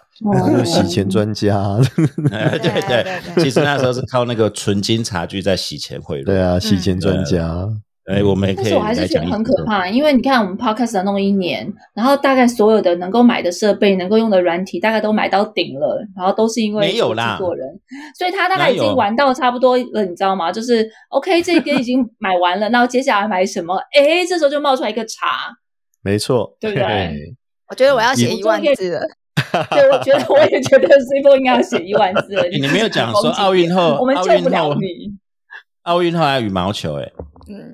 [0.64, 6.26] 洗钱专家， 对对，其实那时候是靠那个纯金茶具在洗钱贿赂。
[6.26, 7.68] 对啊，洗钱专家。
[8.06, 8.64] 哎，我们可以。
[8.64, 17.66] 但是我还是觉得很可怕，因为你看我们 Podcast 弄一年，然后大概所有的能够买的设备、能够用的软体，大概都买到顶了，然后都是因为没有啦，制作人，
[18.18, 20.52] 所以他大概已经玩到差不多了，你知道吗？
[20.52, 23.76] 就是 OK，这边已经买完了， 那接下来买什么？
[23.96, 25.56] 哎，这时候就冒出来一个茶，
[26.02, 27.34] 没错，对不对？
[27.70, 29.00] 我觉得我要写一万字了。
[29.70, 32.42] 对，我觉得我也觉得 C 波应该要写一万字了。
[32.48, 35.10] 你没有讲说奥运后，我们救不了你。
[35.84, 37.10] 奥运后还有羽毛球，哎。
[37.46, 37.72] 嗯，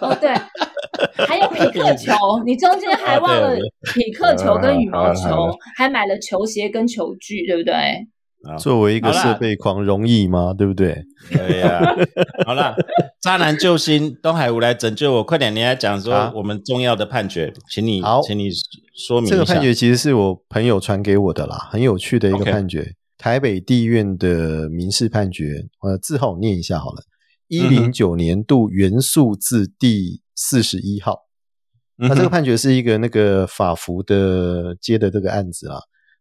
[0.00, 0.30] 哦对，
[1.26, 2.14] 还有匹克球，
[2.46, 3.56] 你中间还忘了
[3.92, 7.74] 匹克球跟羽毛球，还买了球鞋跟球具，对不对？
[8.56, 10.54] 作为一个设备狂，容易吗？
[10.56, 10.96] 对不对？
[11.32, 11.92] 对呀。
[12.46, 12.72] 好了，
[13.20, 18.48] 渣男救星东海无来拯救我，快点，你来讲说我们重要的判决，请你，请你
[18.96, 27.02] 说明这个判决其实是我朋友传给我的啦，很有趣的一个判决，台北地院的民事判决，呃，字号念一下好了。
[27.48, 31.26] 一零九年度原诉字第四十一号，
[31.96, 35.80] 那这个判决是一个那个法服的接的这个案子啊。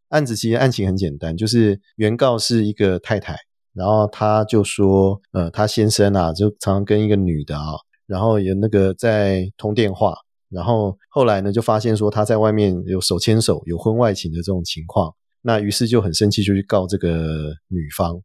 [0.10, 3.36] 案子其实案情很简单，就是原告是一个太太，
[3.74, 7.74] 然后他就说，呃，他先生啊，就常常跟一个女的啊，
[8.06, 10.16] 然后有那个在通电话，
[10.50, 18.22] 然后后来呢就发现说他在外面有手牵手、有婚外情的这种情况，那于是就很生气，就去告这个女方，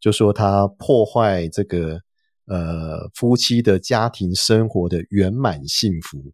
[0.00, 2.00] 就说她破坏这个。
[2.48, 6.32] 呃，夫妻的家庭生活的圆满幸福，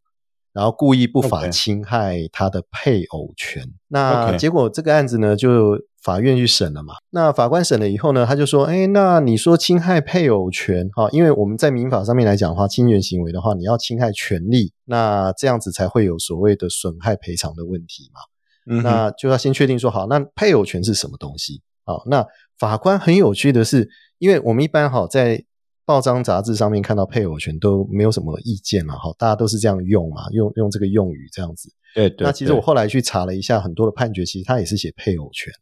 [0.52, 3.64] 然后故意不法侵害他的配偶权。
[3.88, 6.96] 那结果这个案子呢，就法院去审了嘛。
[7.08, 18.20] 那法官审了以后呢，他就说：“哎，那你说侵害配偶权，哈，因为我们在民法上面来讲的话，侵权行为的话，你要侵害权利，那这样子才会有所谓的损害赔偿的问题嘛。
[18.64, 21.62] 那就要先确定说好，那配偶权是什么东西？
[21.84, 22.24] 好，那
[22.58, 25.44] 法官很有趣的是，因为我们一般哈在
[25.84, 31.68] 报章杂志上面看到配偶权都没有什么意见嘛，哈，大家都是这样用嘛，用用这个用语这样子。
[31.94, 32.24] 对对。
[32.24, 35.52] 那其实我后来去查了一下，很多的判决其实他也是写配偶权，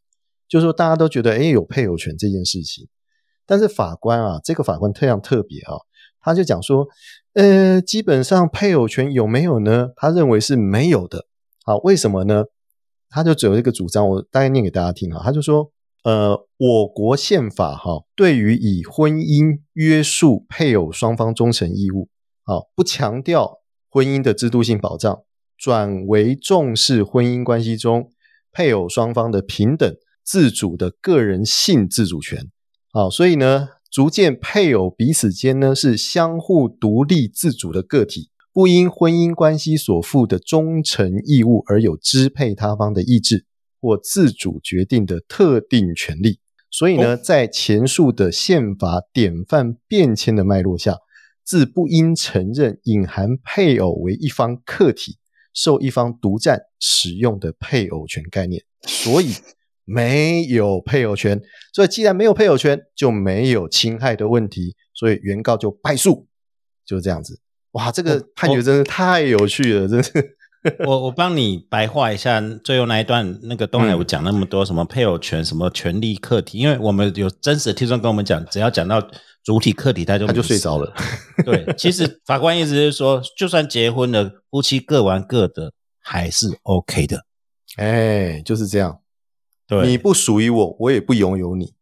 [0.47, 2.87] 就是说大家都觉得哎有配偶权这件事情，
[3.47, 5.75] 但是法官啊，这个法官非常特别啊，
[6.21, 6.87] 他就讲说，
[7.33, 9.89] 呃，基本上配偶权有没有呢？
[9.97, 11.25] 他认为是没有的。
[11.65, 12.45] 好，为什么呢？
[13.11, 15.71] 他就只有一个主张，我大概念给大家听啊，他就说。
[16.03, 22.09] 呃，我国宪法哈，对于以婚姻约束配偶双方忠诚义务，
[22.43, 23.59] 好不强调
[23.91, 25.23] 婚姻的制度性保障，
[25.59, 28.11] 转为重视婚姻关系中
[28.51, 29.95] 配偶双方的平等
[30.25, 32.51] 自主的个人性自主权。
[32.95, 43.47] 好，所以呢，逐渐配偶彼此间呢是相互独立自主的个体，不因婚姻关系所负的忠诚义务而有支配他方的意志。
[43.83, 46.39] 或自主决定的特定权利，
[46.71, 50.99] 所以呢，在前述的宪法典范变迁的脉络下，
[51.43, 55.17] 自不应承认隐含配偶为一方客体，
[55.55, 59.33] 受一方独占使用的配偶权概念，所以
[59.87, 61.41] 没有配偶权。
[61.73, 66.29] 所以既然没有配偶权，就没有侵害的问题，所以原告就败诉，
[66.85, 67.41] 就是这样子。
[67.73, 70.37] 哇，这个判决真的太有趣了，真是。
[70.85, 79.01] 我我帮你白话一下最后那一段，那个东海我讲那么多什么配偶权、什么权利课题，因为我们有真实的听众跟我们讲，只要讲到
[79.43, 80.93] 主体课题，他就他就睡着了。
[81.47, 87.25] 对，其实法官意思是说，就算结婚了，夫妻各玩各的，还是 OK 的。
[87.77, 88.99] 哎，就是这样。
[89.67, 91.73] 对，你不属于我，我也不拥有你。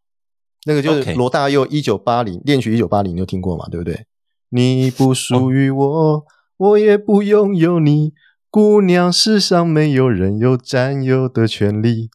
[0.66, 3.66] 那个就是罗大佑一九八零恋曲一九八零，你有听过嘛？
[3.70, 4.06] 对不对？
[4.50, 6.24] 你不属于我，
[6.56, 8.12] 我也不拥有你。
[8.50, 12.08] 姑娘，世上没有人有占有的权利，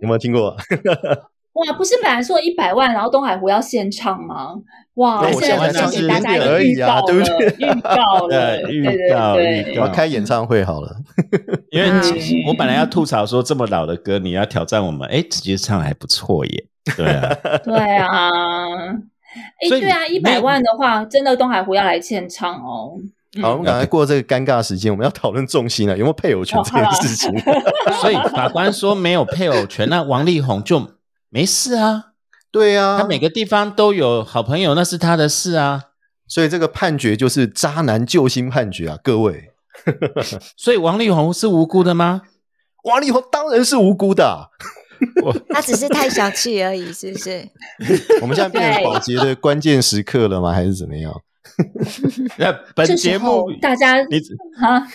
[0.00, 0.56] 有没有听过？
[1.52, 4.54] 哇，不是本来说一百万，然后东海湖要现唱吗？
[4.94, 7.46] 哇，现在唱给大家而已啊，对不对？
[7.58, 10.96] 预告了， 预告，预告，开演唱会好了。
[11.70, 11.90] 因为
[12.46, 16.66] 我本来要吐槽说这么老的歌，你要挑战我们，哎，直接唱还不错耶。
[16.96, 18.30] 对啊， 对啊，
[19.34, 22.98] 哎，对啊，一百万的话，真的东海湖要来现唱哦。
[23.40, 27.32] 好，我们赶快过这个尴尬时间，我们要讨论重心了，有没有配偶权这件事情？
[28.02, 30.96] 所以法官说没有配偶权，那王力宏就
[31.28, 32.06] 没事啊？
[32.50, 35.84] 对啊，他每个地方都有好朋友，那是他的事啊。
[36.26, 39.52] 所以这个判决就是渣男救星判决啊，各位。
[40.58, 42.22] 所以王力宏是无辜的吗？
[42.84, 44.50] 王力宏当然是无辜的，
[45.50, 47.48] 他只是太小气而已，是不是？
[48.22, 50.52] 我们现在变成保洁的关键时刻了吗？
[50.52, 51.12] 还是怎么样？
[52.38, 54.18] 那本节目大家你
[54.62, 54.86] 啊，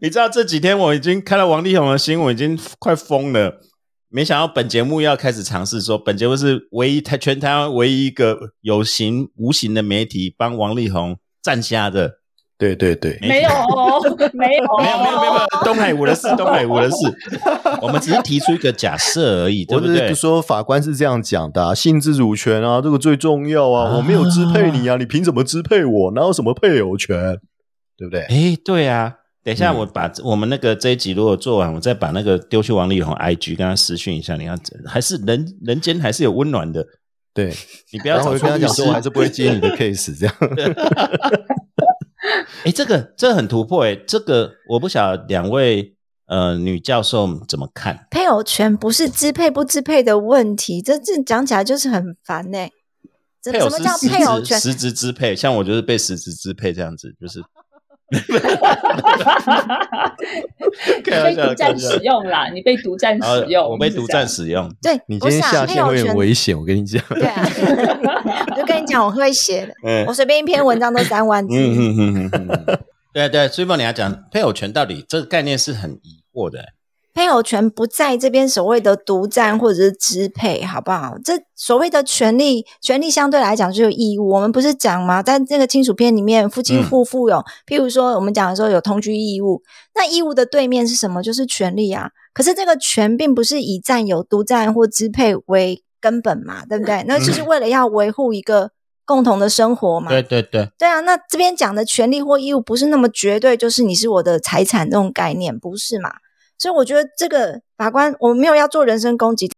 [0.00, 3.60] 你知道这几天我已经看到王力宏的新闻，已经快疯了。
[4.08, 12.19] 没想到本节目要开始尝试说，本节目是唯一台全台湾唯一一个有形无形的媒体帮王力宏站下的。
[12.60, 16.96] 对对对， 没有，没有，没有，没有，没有，东海我的事， 东海我的事，
[17.80, 20.14] 我们只是提出一个假设而已， 对不对？
[20.14, 26.12] 说法官是这样讲的，性自主权啊，这个最重要啊，我没有支配你啊，你凭什么支配我？
[26.12, 27.38] 哪有什么配偶权？
[27.96, 28.20] 对不对？
[28.24, 29.14] 哎，对啊。
[29.42, 34.36] 等一下，我把我们那个这一集如果做完，我再把那个丢去王力宏 IG 跟他私讯一下。
[34.36, 36.86] 你看，还是人人间还是有温暖的。
[37.32, 37.54] 对
[37.92, 40.34] 你不要跟他讲说，我还是不会接你的 case 这样。
[42.64, 45.94] 哎，这个这很突破哎，这个我不晓得两位
[46.26, 48.06] 呃女教授怎么看？
[48.10, 52.58] 配偶权不是支配不支配的问题，这这讲起来就是很烦呢。
[53.42, 54.60] 什么叫配偶权？
[54.60, 57.42] 实质支配，像我就是被实质支配这样子，就是。
[61.04, 62.48] 你被独占使用啦！
[62.52, 64.68] 你被独占使用，我被独占使用。
[64.82, 67.00] 对你今天下线会很危险，我跟你讲。
[67.10, 67.42] 对啊，
[68.50, 69.74] 我就跟你讲，我会写的。
[70.08, 71.54] 我随便一篇文章都三万字。
[73.12, 76.64] 对对，所以你要讲配偶权到底这个概念是很疑惑的。
[77.12, 81.16] 配偶权不在这边所谓的独占或者是支配，好不好？
[81.24, 84.28] 这所谓的权利，权利相对来讲就有义务。
[84.28, 85.22] 我们不是讲吗？
[85.22, 89.60] 在这个亲属片里面，夫妻互负有，譬如说我们讲的时候有同居义务，
[89.94, 91.22] 那义务的对面是什么？
[91.22, 92.10] 就是权利啊。
[92.32, 97.04] 可是这个权并不是以占有、独占或支配为根本嘛，对不对？
[97.08, 98.70] 那就是为了要维护一个
[99.04, 100.08] 共同的生活嘛。
[100.08, 101.00] 对对对，对啊。
[101.00, 106.12] 那这边讲的权利或义务不是那么绝对，就是你是我的财产这种概念，不是嘛？
[106.60, 109.50] 所以我觉得这个法官，我们没有要做人身攻击。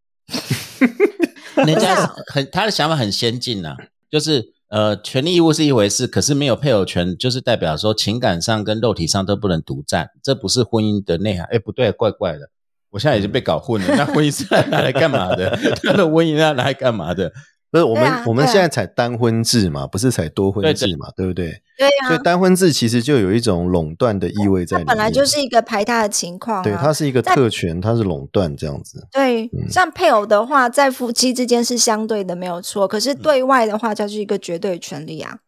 [1.66, 1.96] 人家
[2.28, 3.74] 很他的想法很先进呐，
[4.08, 11.44] 就是呃，权利义务是一回事，可是没有配偶权，就是代表说情感上跟肉体上都不能独占，这不是婚姻的内涵。
[11.50, 12.48] 哎，不对，怪怪的，
[12.90, 13.94] 我现在已经被搞混了。
[13.96, 15.50] 那婚姻是拿来干嘛的？
[15.82, 17.32] 他的婚姻要拿来干嘛的？
[17.72, 21.62] 不是我们我们现在采单婚制嘛，不是采多婚制嘛，对不对？
[21.78, 22.08] 对呀。
[22.08, 24.86] 所以单婚制其实就有一种垄断的意味在里面。
[24.88, 26.62] 本来就是一个排他的情况。
[26.62, 29.08] 对，它是一个特权，它是垄断这样子。
[29.10, 32.86] 对，像配偶的话，在夫妻之间是相对的，没有错。
[32.86, 35.38] 可是对外的话，就是一个绝对权利啊。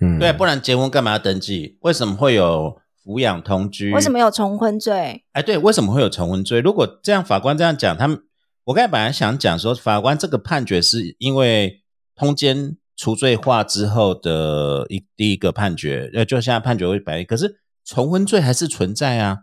[0.00, 1.78] 嗯，对，不然结婚干嘛要登记？
[1.82, 3.92] 为什么会有抚养同居？
[3.92, 5.22] 为什么有重婚罪？
[5.34, 6.60] 哎，对，为什么会有重婚罪？
[6.60, 8.18] 如果这样，法官这样讲，他们
[8.64, 11.80] 我刚才本来想讲说，法官这个判决是因为。
[12.16, 19.38] 通奸除罪化之后的一第一个判决，呃，就现在判决为白，可是重婚罪还是存在啊。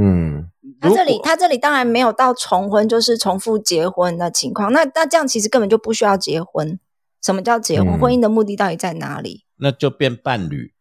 [0.00, 0.48] 嗯，
[0.80, 4.72] 他这里他这里当然没有到重婚，就是重复结婚的情况。
[4.72, 6.78] 那那这样其实根本就不需要结婚。
[7.20, 7.98] 什么叫结婚？
[7.98, 9.44] 婚姻的目的到底在哪里？
[9.56, 10.72] 那就变伴侣。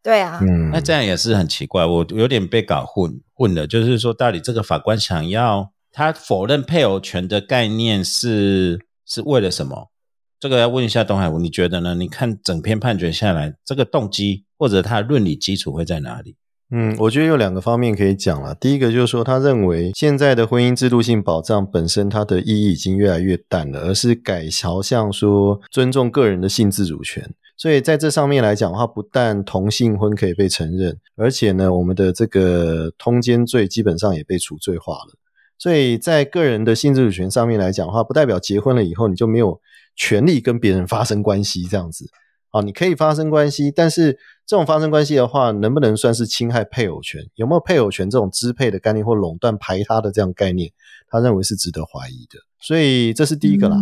[0.00, 3.66] 对啊，那这样也是很奇怪，我有点被搞混混了。
[3.66, 9.90] 就是说，到底这个法官想要他否认配偶权的概念是是为了什么？
[10.40, 11.94] 这个要问一下东海武，你觉得呢？
[11.94, 16.34] 你看整篇判决下来，这个动机或者他的论理基础会在哪里？
[16.74, 18.54] 嗯，我觉得有两个方面可以讲了。
[18.54, 27.32] 第一个就是说，他认为现在的婚姻制度性保障本身它的意义已经越来越淡了，而是改朝向说尊重个人的性自主权。
[27.58, 35.14] 所以在这上面来讲的话，不但同性婚可以被承认，而且呢，我们的这个通奸罪基本上也被除罪化了。
[35.58, 39.60] 所以在个人的性自主权上面来讲的话，不代表结婚了以后你就没有。
[39.94, 42.06] 权利跟别人发生关系这样子，
[42.48, 47.20] 啊，你可以发生关系，但是这种发生关系的话，能不能算是侵害配偶权？
[47.34, 50.70] 有没有配偶权这种支配的概念或垄断排他的这样概念？
[51.10, 52.38] 他认为是值得怀疑的。
[52.58, 53.76] 所以这是第一个啦。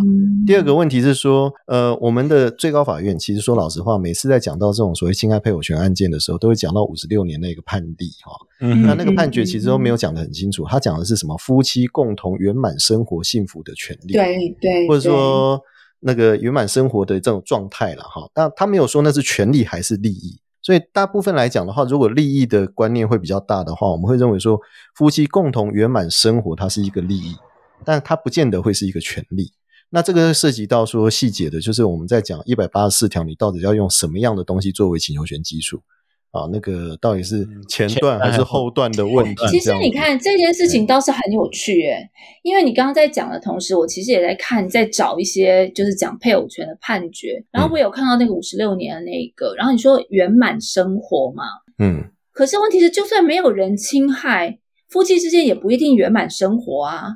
[0.45, 8.33] 第二个问题是说，呃，我们的最高法院其实说老实话，每次在讲到这种所谓侵害配偶权案件的时候，都会讲到五十六年那个判例哈。
[8.61, 11.37] 那那个判决其实都没有讲得很清楚，他讲的是什么？
[11.39, 15.61] 夫妻共同圆满生活幸福的权利，对对，或者说。
[16.03, 24.59] 那个圆满生活的这种状态了哈，但他没有说那是权利还是利益，所以大部分来讲的话，如果利益的观念会比较大的话，我们会认为说
[24.95, 27.37] 夫妻共同圆满生活它是一个利益，
[27.85, 29.53] 但它不见得会是一个权利。
[29.91, 35.83] 那这个涉及到说细节的，就是我们在讲一百八十四条，你到底要用什么样的东西作为请求权基础？
[36.33, 39.47] 啊，那个到底是嗯前段还是后段的问题？
[39.51, 42.09] 其实你看这件事情倒是很有趣诶，
[42.45, 51.45] 因为你刚刚在讲的同时，我其实也在看，在找一些就是讲配偶权的判决，然后我有看到那个五十六年的那一个，然后你说圆满生活嘛，
[51.81, 54.59] 嗯，可是问题是，就算没有人侵害，
[54.89, 57.09] 夫妻之间也不一定圆满生活啊。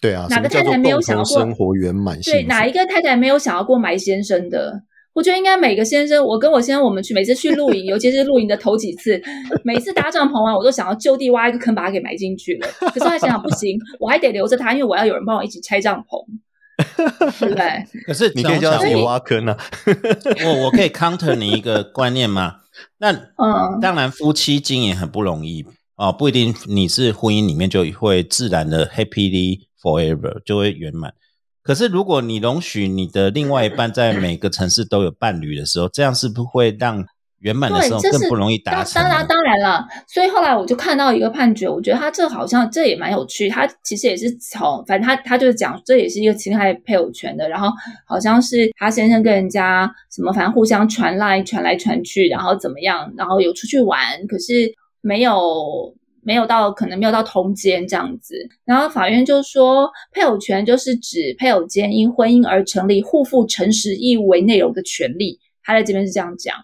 [0.00, 4.82] 对啊，哪个太太没有想要过生活圆满对，哪一个太太没有想要过埋先生的？
[5.20, 9.20] 我觉得应该每个先生，我跟我先生，我们去每次去露营， 尤其是露营的头几次，
[9.62, 12.66] 每次搭帐篷完，我都想要就地挖一个坑把它给埋进去了。
[12.90, 16.24] 可是后来想想不行， 我还得留着它，因为我要有人帮我一起拆帐篷，
[17.38, 17.84] 对不对？
[18.06, 19.54] 可是你可以叫他自己挖坑啊。
[20.46, 22.56] 我我可以 counter 你一个观念吗？
[22.96, 25.66] 那嗯，当然，夫妻经营很不容易
[25.96, 31.12] 哦，不一定你是婚姻里面就会自然的 happily forever 就会圆满。
[31.70, 37.06] 可是如果你容许你的另外一半在每个城市都有伴侣的时候，这样是不会让
[37.38, 39.00] 圆满的时候，更不容易达成？
[39.00, 39.86] 当然，当然了。
[40.08, 43.48] 所以后来我就看到一个判决，我觉得他这好像这也蛮有趣。
[43.48, 47.48] 他其实也是从，反正他他就是讲，这也是一个侵害配偶权的。
[47.48, 47.68] 然后
[48.04, 55.94] 好像是他先生跟人家什么，反正互相传来传来传去，然后怎么样，然后有出去玩，可是没有。
[56.22, 65.38] 没有到可能没有到通奸这样子，然后法院就说，配偶权就是指配偶间因婚姻而成立互负诚实义务为内容的权利。
[65.62, 66.56] 他在这边是这样讲。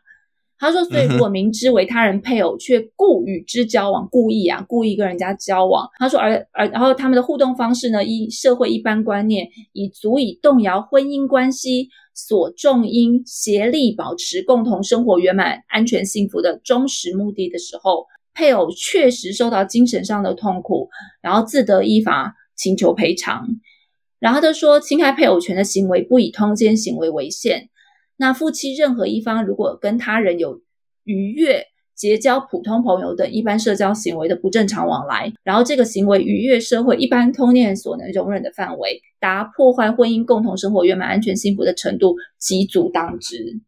[0.58, 5.86] 他说，所以如果明知为他人配偶，却故与之交往，故意啊，故意跟人家交往。
[5.98, 18.06] 他说，而而然后他们的互动方式呢，依社会一般观念，以足以动摇婚姻关系所重因协力保持共同生活圆满、安全、幸福的忠实目的的时候，
[18.36, 20.90] 配偶确实受到精神上的痛苦，
[21.22, 23.48] 然后自得依法请求赔偿。
[24.18, 27.70] 然后他就说，侵害配偶权的行为不以通奸行为为限。
[28.18, 30.60] 那夫妻任何一方如果跟他人有
[31.04, 31.64] 逾越
[31.94, 43.60] 结交普通朋友等一般社交行为的不正常往来，然后这个行为逾越社会一般通念所能容忍的范围，达破坏婚姻共同生活圆满、安全、幸福的程度，即足当之。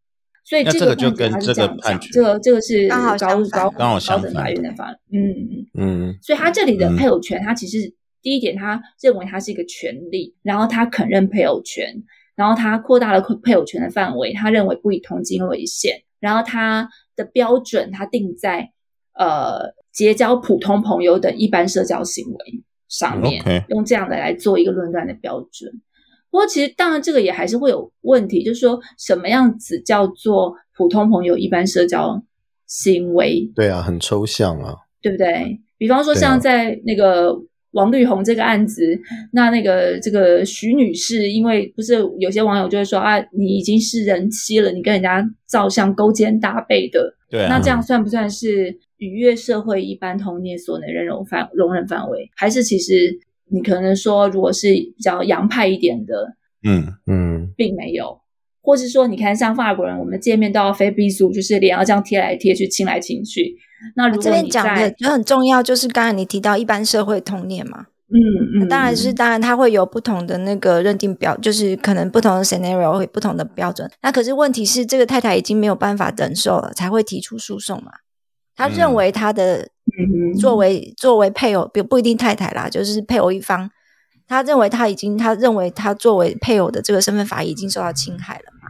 [0.48, 5.66] 所以那这这个就跟判决他是这个这样讲判决这个这个是刚好高高刚好相高等法反院的法，嗯嗯。
[5.74, 7.92] 嗯所以他这里的嗯配偶权，他其实
[8.22, 12.02] 第一点，他认为它是一个权利，然后他肯认配偶权，
[12.34, 18.70] 然后他扩大了配偶权的范围，他认为不以同金为限，然后他的标准他定在
[19.12, 25.70] 呃结交普通朋友等一般社交行为上面用这样的来做一个论断的标准。
[26.30, 32.22] 不过其实当然这个也还是会有问题，就是说什么样子叫做普通朋友一般社交
[32.66, 33.50] 行为？
[33.54, 34.74] 对啊，很抽象啊。
[35.00, 35.60] 对不对？
[35.78, 37.32] 比方说像在那个
[37.70, 38.98] 王力宏这个案子，
[39.32, 52.28] 那那个这个徐女士，因为不是有些网友就会说啊，你已经是人妻了，你跟人家照相勾肩搭背的，对啊，那这样算不算是逾越社会一般通念所能容容范容忍范围？
[52.34, 53.16] 还是其实
[53.50, 56.34] 你可能说，如果是比较洋派一点的，
[56.64, 58.20] 嗯，嗯，并没有。
[58.60, 63.56] 或是说，你看像法国人，我们见面都要飞逼速，就是脸要这样贴来贴去、亲来亲去。
[63.96, 73.90] 那如这果你边讲的在就很重要，就是刚才你提到一般社会通念嘛，嗯嗯，当然是当然它会有不同的那个认定标，就是可能不同的 scenario 会不同的标准。
[74.02, 77.92] 那可是问题是，这个太太已经没有办法忍受了，才会提出诉讼嘛。
[78.54, 79.68] 他认嗯为他的
[79.98, 83.68] 嗯作为作为配偶，不不一定太太啦，就是配偶一方，
[84.26, 88.68] 他认为他已经，他认为他作为配偶的这个身份法益已经受到侵害了嘛？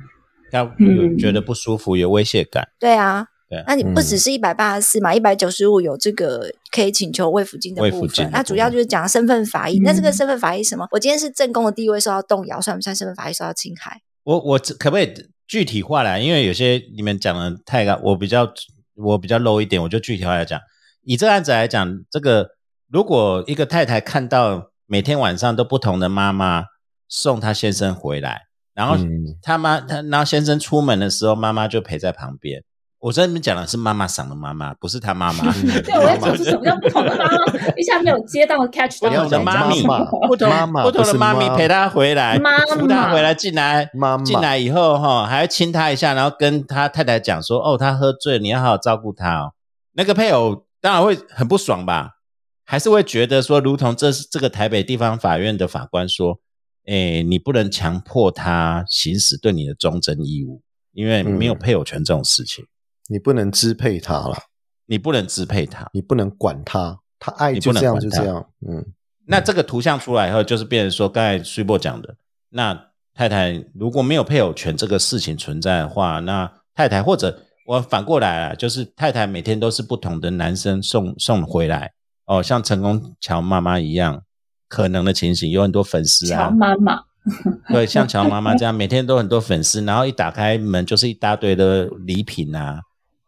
[0.50, 9.78] 他嗯觉得不舒服，有威胁感，对啊，对那你不嗯只是一百八十四嘛，一百九十五有这个可以请求慰抚金的部分那主要就是讲身份法益。
[9.78, 10.88] 嗯那这个身份法益什么？
[10.92, 14.00] 我今天是正宫的地位受到动摇，算不算身份法益受到侵害？
[14.24, 15.12] 我我只可不可以
[15.46, 16.18] 具体化来？
[16.20, 18.50] 因为有些你们讲的太高，我比较
[18.96, 20.58] 我比较 low 一点，我就具体化来讲。
[21.08, 22.50] 以这个案子来讲，这个
[22.86, 26.64] 如果一个太太看到每天晚上都不同的妈妈
[27.08, 28.42] 送她先生回来，
[28.74, 29.08] 然后嗯
[29.42, 32.62] 他妈他然后先生出门的时候，妈妈就陪在旁边。
[32.98, 35.50] 我这边讲的是妈妈桑的妈妈，不是他妈妈。
[35.82, 39.82] 对，我在讲是什么叫不同的妈妈，一下没有接到 catch 到不同的妈咪
[40.28, 49.52] 不同妈妈不同的妈妈咪陪他回来，妈妈扶他回来进来，妈妈进来以后哈，还要亲他一下，然后跟他太太讲说：“哦，他喝醉，你要好好照顾他哦。”
[49.96, 52.18] 那个配偶当然会很不爽吧，
[52.64, 56.40] 还是会觉得说，如同这是这个台北地方法院的法官说
[56.86, 60.62] ：“哎，你不能强迫他行使对你的忠贞义务，
[60.92, 62.64] 因为没有嗯配偶权这种事情，
[63.08, 64.36] 你不能支配他了，
[64.86, 67.94] 你不能支配他。”你不能管他，他爱你就这样。
[67.94, 68.18] 不能管他。
[68.18, 68.50] 就这样。
[68.68, 68.86] 嗯，
[69.26, 72.16] 那这个图像出来以后，就是变成说，刚才苏波讲的，
[72.50, 81.92] 那太太如果没有配偶权这个事情存在的话，那太太或者我反过来了，就是太太每天都是不同的男生送送回来。
[82.24, 84.22] 哦，像成功乔妈妈一样，
[84.68, 87.02] 可能的情形有很多粉丝啊乔啊，妈妈，
[87.68, 92.80] 对，像乔妈妈这样，每天都很多粉丝，然后一打开门就是一大堆的礼品啊。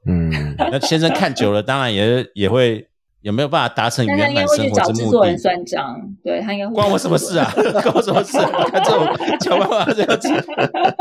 [0.07, 2.89] 嗯，那先生看久了，当然也也会
[3.23, 5.39] 有没有办法达成圆应该会去满生活之目找制作人的？
[5.39, 7.53] 算账，对他应该会关我什么事啊？
[7.55, 8.51] 关我什么事、啊？
[8.65, 9.07] 你看这种
[9.41, 10.29] 乔妈妈这样子，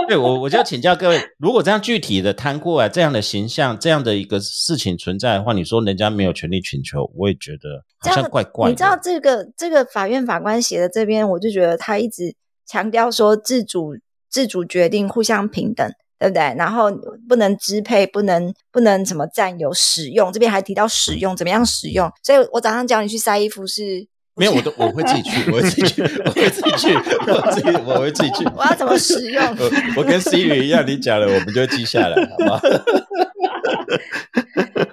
[0.07, 8.72] 对我我就要请教各位，如果这样具体的摊过来，这样的形象，这样的一个事情存在的话，你说人家没有权利请求，我也觉得好像怪怪的。
[8.72, 13.95] 你知道这个这个法院法官写的这边，我就觉得他一直强调说自主
[14.30, 15.89] 自主决定，互相平等，
[16.20, 16.53] 对不对？
[16.57, 16.91] 然后
[17.28, 22.11] 不能支配，不能不能怎么占有、使用，这边还提到使用，怎么样使用？
[22.22, 24.05] 所以我早上叫你去晒衣服是。
[24.36, 28.45] 没有，我都我会自己去，我会自己去，我会自己去，我自己我会自己去。
[28.55, 29.43] 我要怎么使用？
[29.59, 32.59] 我我跟 Siri 一样，你讲了，我们就记下来，好不好？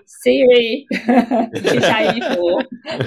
[0.06, 0.86] Siri
[1.70, 2.62] 去晒衣服，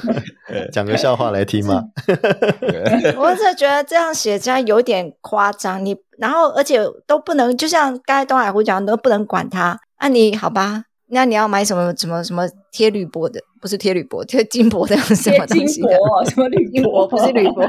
[0.72, 1.84] 讲个笑话来听嘛。
[3.18, 9.80] 我是觉得这样写起来有点夸张，你然后而且都不能，就像刚才东海湖讲，都不能管他。
[10.02, 10.84] 那、你好吧？
[11.12, 13.40] 那你要买什么什么什么贴铝箔的？
[13.62, 15.90] 不是贴铝箔， 贴金箔的什么金东西的？
[15.90, 17.62] 箔， 什么铝金箔不是铝箔，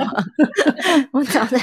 [1.13, 1.59] 我讲的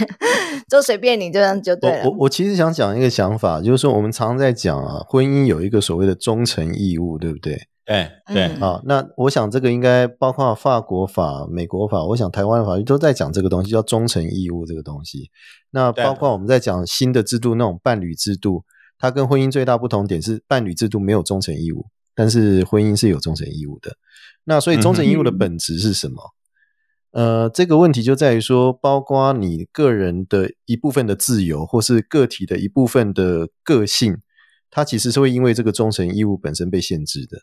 [0.69, 2.17] 就随便你这样就对了我我。
[2.21, 7.57] 我其实想讲一个想法，就是说我们常常在讲啊，婚姻有一个所谓的忠诚义务，对不对？
[7.85, 15.29] 对对，嗯啊，那我想这个应该包括法国法、美国法，我想台湾的法律都在讲这个东西，叫忠诚义务这个东西。
[15.71, 18.63] 那包括我们在讲新的制度，那种伴侣制度，
[18.97, 21.85] 它跟婚姻最大不同点是，伴侣制度没有忠诚义务，
[22.15, 23.97] 但是婚姻是有忠诚义务的。
[24.43, 26.33] 那所以忠诚义务的本质是什么？
[27.11, 34.17] 呃，这个问题就在于说，包括你个人的一部分的自由，或是个体的一部分的个性，
[34.69, 37.39] 它其实是会因为这个忠诚义务本身被限制的。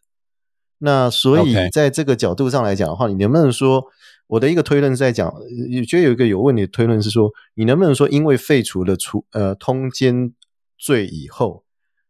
[0.78, 3.84] 那所以在这个角度上来讲的话，你能不能说
[4.26, 5.42] 我的一个推论是在讲，呃
[5.80, 10.32] 我觉得有一个有问题的推论是说，你能不能说因为废除了除呃通奸
[10.78, 11.64] 罪以后，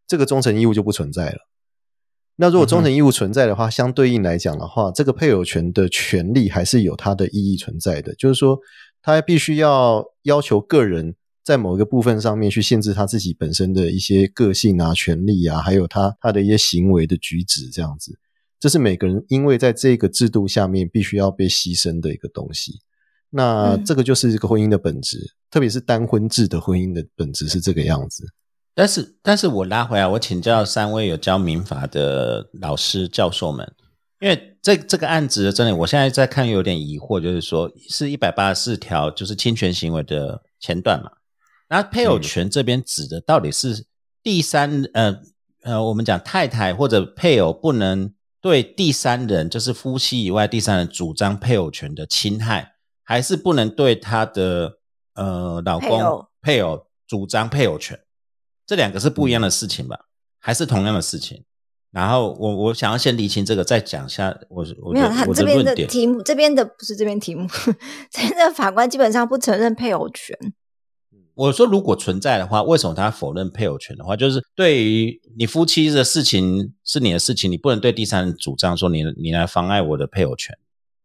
[0.07, 1.39] 这个忠诚义务就不存在了？
[2.37, 8.59] 那如果忠诚义务存在的话，相对应来讲的话，这个配偶权的权利还是有它的意义存在的，就是说，
[9.01, 18.19] 他必须要要求个人在某一个部分上面去限制他自己本身的一些个性啊、权利啊，还有他他的一些行为的举止，这样子，
[18.59, 22.81] 这是每个人因为在这个制度下面必须要被牺牲的一个东西。
[23.31, 25.19] 那嗯这个就是一个婚姻的本质，
[25.51, 28.27] 特别是单婚制的婚姻的本质是这个样子。
[28.75, 33.73] 但是，但是我拉回来，我请教三位有教民法的老师、教授们，
[34.19, 41.13] 因为这这个案子真的，我现在在看有点疑惑，就是说是一百八十四条，就是侵权行为的前段嘛。
[41.69, 43.87] 那配偶权这边指的到底是
[44.23, 45.21] 第三呃
[45.63, 52.73] 呃，我们讲太太或者配偶不能对第三人，就是夫妻以外第三人主张配偶权的侵害，
[53.05, 54.79] 还是不能对他的
[55.15, 57.99] 呃老公配偶配偶主张配偶权？
[58.67, 59.99] 这两个是不一样的事情吧？
[60.39, 61.45] 还是同样的事情？
[61.91, 65.65] 然后我我想要先理清这个，再讲一下我我没有，他这边。
[65.65, 67.47] 的题目，这边的不是这边题目，
[68.11, 70.37] 这边的法官基本上不承认配偶权。
[71.35, 74.17] 我说如果存在的话，为什么他否认配偶权的话？
[74.17, 80.57] 就是对于你夫妻的事情是你的事情，你不能对第三人主张说你你来妨碍我的配偶权。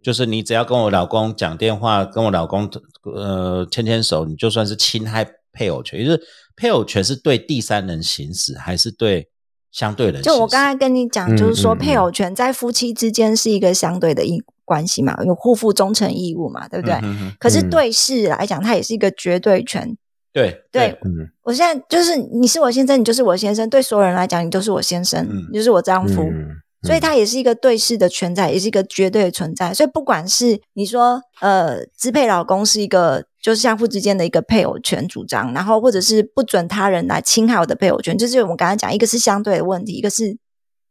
[0.02, 2.70] 就是你只要跟我老公讲电话，跟我老公
[3.04, 6.00] 呃牵牵手，你就算是侵害配偶权。
[6.00, 6.22] 也就是
[6.56, 9.28] 配偶权是对第三人行使，还是对
[9.72, 10.22] 相对人？
[10.22, 16.96] 就我刚才跟你讲，就是说配偶权在夫妻之间是一个相对的义关系嘛，有互负忠诚义务嘛，对不对？
[16.96, 19.98] 嗯哼哼可是嗯对事来讲，它也是一个绝对权。
[20.32, 26.22] 对对嗯我现在就是你是我先生，你就是我先生，对所有人来讲，你就是我先生，嗯你就是我丈夫。
[26.22, 26.50] 嗯
[26.84, 29.74] 所以它也是一个对视的存在，也是一个绝对的存在。
[29.74, 40.38] 所以不管是你说呃支配老公是一个就是相互之间的一个配偶权主张，然后或者是不准他人来侵害我的配偶权，就是我们刚才讲，一个是相对的问题，一个是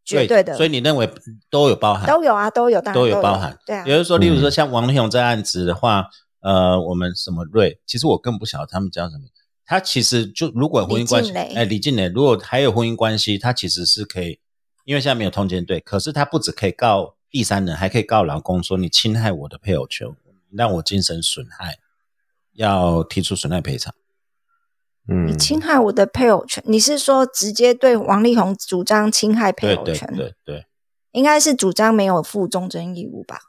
[0.05, 1.09] 绝对的，所以你认为
[1.51, 2.07] 都有包含？
[2.07, 3.59] 都有啊，都有，当然都有有包含。
[3.67, 6.07] 对啊比，如说，例如说嗯像王力宏这案子的话，
[6.41, 9.25] 呃，我们什么瑞，其实我更不晓得他们叫什么。
[9.67, 14.39] 他其实就如果婚姻关系，李静蕾哎，李静蕾，如果还有婚姻关系，他其实是可以，
[14.89, 20.09] 因为现在没有通奸罪，可是他不只可以告第三人，还可以告老公说你侵害我的配偶权，
[20.51, 21.77] 让我精神损害，
[22.55, 23.95] 要提出损害赔偿。
[25.07, 30.17] 嗯你侵害我的配偶权，你是说直接对王力宏主张侵害配对对偶权？
[30.17, 30.67] 对对，
[31.13, 33.41] 应该是主张没有负忠贞义务吧？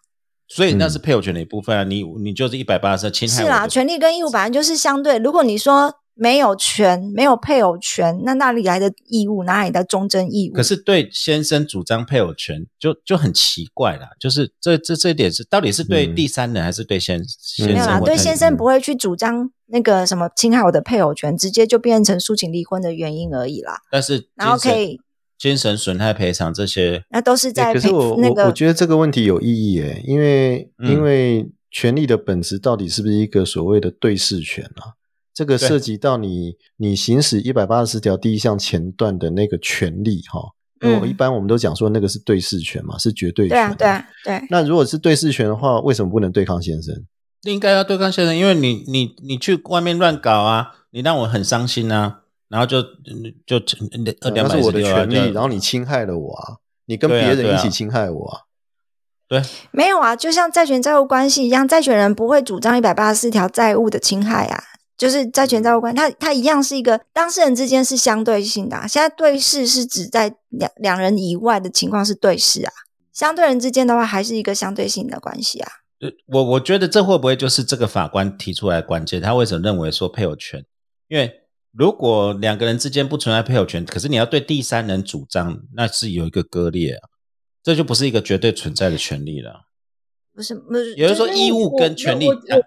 [0.45, 1.85] 所以那嗯是配偶权的一部分啊。
[1.85, 5.17] 你你就是一百八十侵害是啦，权利跟义务本来就是相对。
[5.19, 9.45] 如果你说没有权，没有配偶权，那哪里来的义务？
[9.45, 10.53] 哪里的忠贞义务？
[10.53, 18.01] 可是对先生主张配偶权就就很奇怪啦，就是这这这一点是到底是对嗯第三人还是对先先没有啦？
[18.01, 23.79] 对先生不会去主张那个什么侵害我的配偶权，直接就变成诉请离婚的原因而已啦。
[23.89, 24.99] 但是然后可以
[25.37, 34.98] 精神损害赔偿这些，那都是欸在配可是我、那个我我觉得这个问题有意义诶，因为、嗯因为权利的本质到底是不是一个所谓的对视权啊？
[35.39, 40.41] 这个涉及到你你行使一百八十四条第一项前段的那个权利哈。
[40.81, 43.55] 因为我嗯一般我们都讲说那个是对事权嘛，是绝对权。
[43.55, 44.47] 对啊，对啊，对。
[44.49, 46.93] 那如果是对事权的话，为什么不能对抗先生？
[47.43, 52.19] 应该要对抗先生，因为你你你去外面乱搞啊，你让我很伤心啊，
[52.49, 52.81] 然后就
[53.45, 53.55] 就
[54.19, 58.41] 二两百那是我的六啊权利，然后你侵害了我啊，你跟别人一起侵害我啊。
[59.29, 64.63] 对没有啊，就像债权债务关系一样，债权人不会主张一百八十四条债务的侵害啊，
[64.99, 68.85] 就是债权债务关，它它一样是一个当事人之间是相对性的、啊。
[68.85, 72.71] 现在对视是指在两两人以外的情况是对视啊，
[73.13, 75.71] 相对人之间的话还是一个相对性的关系啊。
[76.01, 79.21] 呃我我觉得这会不会就是这个法官提出来的关键？
[79.21, 80.65] 他为什么认为说配偶权？
[81.07, 81.31] 因为
[81.71, 87.07] 如果两个人之间不存在配偶权，可是你要对第三人主张，那是有一个割裂啊，
[87.63, 89.61] 这就不是一个绝对存在的权利了。
[90.35, 92.65] 不是，不是，也就是说，义务跟权利我觉得，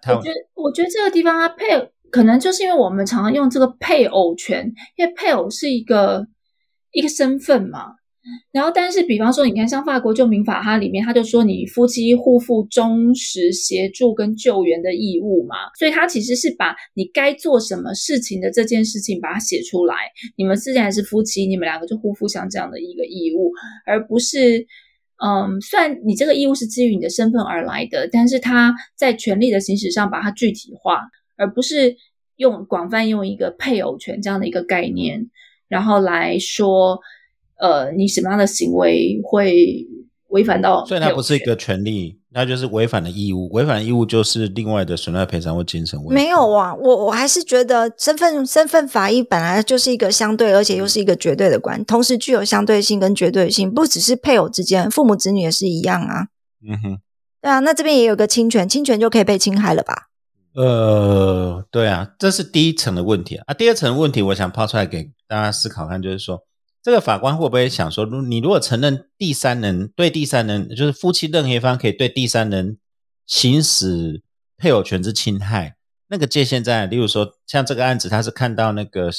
[0.55, 1.71] 我觉得这个地方它配
[2.13, 6.25] 可能就是因为我们常常用这个配偶权，因为配偶是一个
[6.93, 7.95] 一个身份嘛。
[8.53, 19.97] 然后，但是比方说，你看像法国救民法，它里面它就说你夫妻互负忠实协助跟救援的义务嘛，所以它其实是把你该做什么事情的这件事情把它写出来。
[20.37, 23.51] 你们既然是夫妻，你们两个就互负像这样的一个义务，
[23.85, 24.67] 而不是。
[25.25, 30.99] 嗯，虽然你这个义务是基于你的身份而来的，但是它在权利的行使上把它具体化，
[31.37, 31.97] 而不是
[32.37, 35.31] 用广泛用一个配偶权这样的一个概念，
[35.69, 36.99] 然后来说，
[37.59, 39.87] 呃，你什么样的行为会
[40.29, 43.49] 违反到所以它不是一个权利，它就是违反的义务。
[43.51, 46.01] 违反的义务就是另外的损害赔偿或精神。
[46.09, 56.29] 没有啊，我我还是觉得身份身份法益本来就是一个相对，而且又是一个绝对的关，同时具有相对性跟绝对性，不只是配偶之间，父母子女也是一样啊。
[56.67, 56.99] 嗯哼，
[57.43, 60.09] 对啊，那这边也有个侵权，侵权就可以被侵害了吧？
[60.55, 63.55] 呃，对啊，这是第一层的问题啊。
[63.55, 66.43] 第二层问题，我想抛出来给大家思考看，就是说，
[66.83, 72.77] 这个法官会不会想说，如你如果承认第三人对第三人，就是夫妻任何一方可以对第三人
[73.27, 74.23] 行使
[74.59, 75.77] 配偶权之侵害，
[76.09, 79.11] 那个界限在，例如说，像这个案子，他是看到那个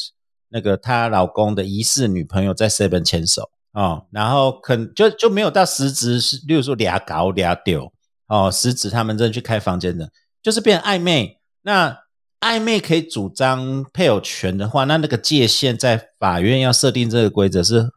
[0.50, 7.92] 那个她老公的疑似女朋友在 seven 牵手哦，然后可就就没有到实质是，例如说俩搞俩丢
[8.28, 10.08] 哦，实质他们真去开房间的。
[10.44, 11.40] 就是变成暧昧。
[11.64, 11.98] 那
[12.42, 17.90] 暧昧可以主张配偶权的话，那那个界限在法院要设定这个规则是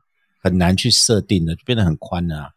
[0.42, 2.48] 很难去设定的，就变得很宽了、啊。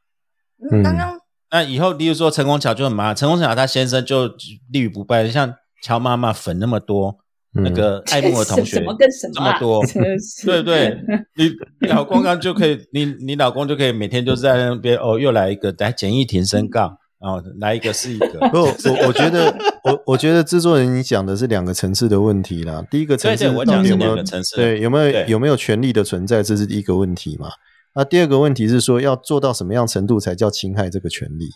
[0.71, 1.17] 嗯刚刚
[1.51, 4.27] 那以后，例如说陈功桥就很麻烦，陈功桥他先生就
[4.71, 7.17] 立于不败，像乔妈妈粉那么多，
[7.55, 9.83] 嗯那个爱慕的同学 什么跟什么、啊、这么多，
[10.45, 10.95] 对不对？
[11.35, 19.53] 你你老公刚就可以，你你老公就可以每天就在那边哦，又来一个来简易庭申告，然后来一个是一个，不，我我觉得，
[19.83, 22.81] 我我觉得制作人你讲的是两个层次的问题啦。
[22.89, 27.49] 第一个层次我讲是到底有没有两个层次对有没有有没有权利的存在，这是第一个问题嘛。
[27.93, 31.49] 那第二个问题是说，要做到什么样程度才叫侵害这个权利？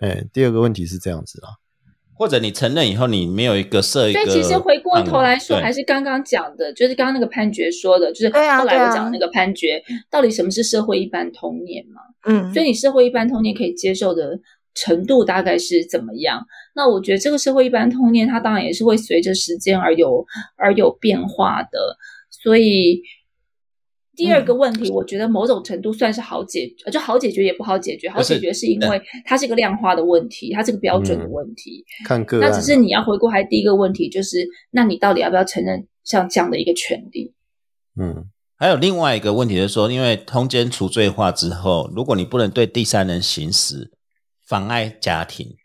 [0.00, 1.48] 哎，第二个问题是这样子啦。
[2.14, 12.02] 或者你承认以后，你没有一个设一个所，以其实回过头来说，还是刚刚讲的，就是刚刚那个判决说的，就是后来我讲的那个判决，到底什么是社会一般童年嘛？
[12.24, 14.38] 嗯所以你社会一般童年可以接受的
[14.74, 16.42] 程度大概是怎么样？
[16.74, 20.24] 那我觉得这个社会一般通念，它当然也是会随着时间而有
[20.56, 21.96] 而有变化的。
[22.30, 23.02] 所以
[24.14, 28.08] 第二个问题，我觉得某种程度算是好解，呃就好解决也不好解决。
[28.08, 31.84] 好解决是因为它是一个量化的问题，它是个标准的问题。
[32.06, 37.34] 看个，那只是你要回过来第一个问题，就是那你到底要不要承认像这样的一个权利？
[38.00, 43.90] 嗯还有另外一个问题就是说，因为通奸除罪化之后，如果你不能对第三人行使
[44.52, 45.56] 妨碍家庭、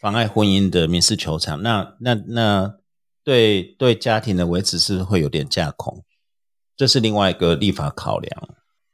[0.00, 2.74] 妨碍婚姻的民事求偿，那那那
[3.22, 6.02] 对对家庭的维持是会有点架空，
[6.76, 8.48] 这是另外一个立法考量。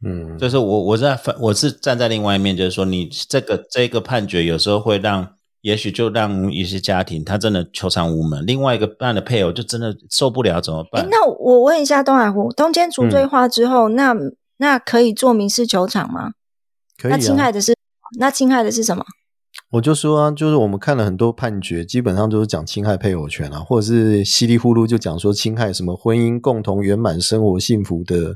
[0.04, 5.26] 嗯，就是我我在我是站在另外一面，就是说你这个这个判决有时候会让，
[5.62, 14.14] 也许就让一些家庭他真的求偿无门，另外一个办的配偶就真的受不了怎么哎办？，那我问一下东海湖，通奸除罪嗯化之后，那
[14.58, 16.32] 那可以做民事求偿吗？
[16.98, 17.52] 可以那侵害啊。
[17.52, 17.74] 的是
[18.18, 19.02] 那侵害的是什么？
[19.70, 28.34] 我就说啊，就是我们看了很多判决，基本上都是讲侵害配偶权啊，或者是稀里糊涂就讲说侵害什么婚姻共同圆满生活幸福的。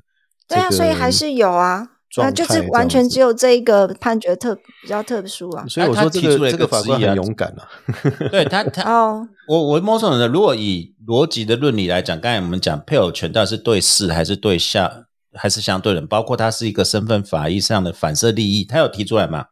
[0.49, 1.89] 对啊，所以还是有啊，
[2.19, 5.65] 那就是完全只有这一个判决特比较特殊啊。
[5.69, 7.67] 所以我说这个这个法官很勇敢啊。
[8.31, 19.47] 对他他 哦，我我某种程度，如果以逻辑的论理来讲，刚才我们讲配偶权到底是对事还是对下还是相对人，包括他是一个身份法益上的反射利益，他有提出来吗？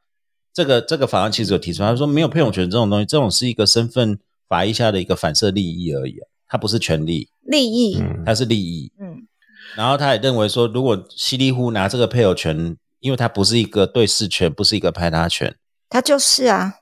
[0.54, 8.92] 这个这个法案其实有提出，他说没有配偶权这种东西，这种是一个身份法益下的一个反射利益而已，它不是权利，利益，它是利益。
[9.00, 9.26] 嗯，
[9.74, 15.54] 然后他也认为说，如果稀里糊拿这个配偶权，因为它不是一个对事权，不是一个排他权，
[15.88, 16.74] 它就是啊，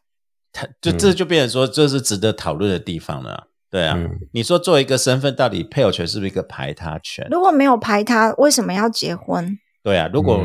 [0.52, 3.46] 他就这就变成说，这是值得讨论的地方了。
[3.70, 3.96] 对啊，
[4.32, 7.28] 你说作为一个身份，到底配偶权是不是一个排他权？
[7.30, 9.56] 如果没有排他，为什么要结婚？
[9.84, 10.44] 对啊，如果。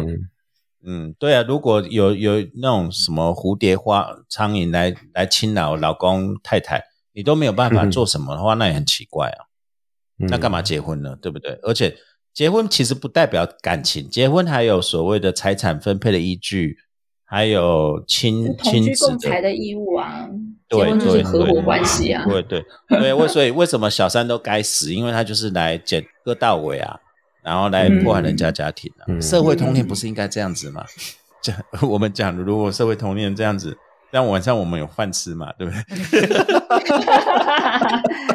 [0.88, 9.50] 嗯，对啊，如果有有那种什么蝴蝶花、苍蝇来来侵扰老公太太，你都没有办法做什么的话，那也很奇怪啊。
[10.18, 11.18] 那干嘛结婚呢？
[11.20, 11.60] 对不对？
[11.64, 11.98] 而且
[12.34, 16.78] 结婚其实不代表感情，结婚还有所谓的财产分配的依据，
[17.26, 20.30] 还有亲亲子共财的义务啊。
[20.68, 22.24] 对对，合伙关系啊。
[22.26, 24.94] 对对对，为所以为什么小三都该死？
[24.94, 27.00] 因为他就是来剪割稻尾啊。
[27.46, 29.06] 然后来破坏人家家庭啊！
[29.22, 30.84] 社会通念不是应该这样子吗？
[31.42, 31.56] 讲
[31.88, 33.78] 我们讲，如果社会通念这样子，
[34.12, 35.54] 那晚上我们有饭吃嘛？
[35.60, 35.80] 对不对？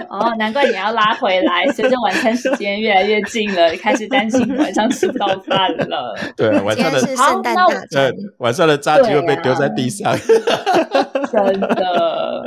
[0.08, 1.66] 哦，难怪你要拉回来。
[1.72, 6.16] 随着晚餐时间越来越近了，开始担心晚上吃不到饭了。
[6.36, 10.16] 对，晚上的好，那呃，晚上的炸鸡会被丢在地上。
[11.32, 12.44] 真的。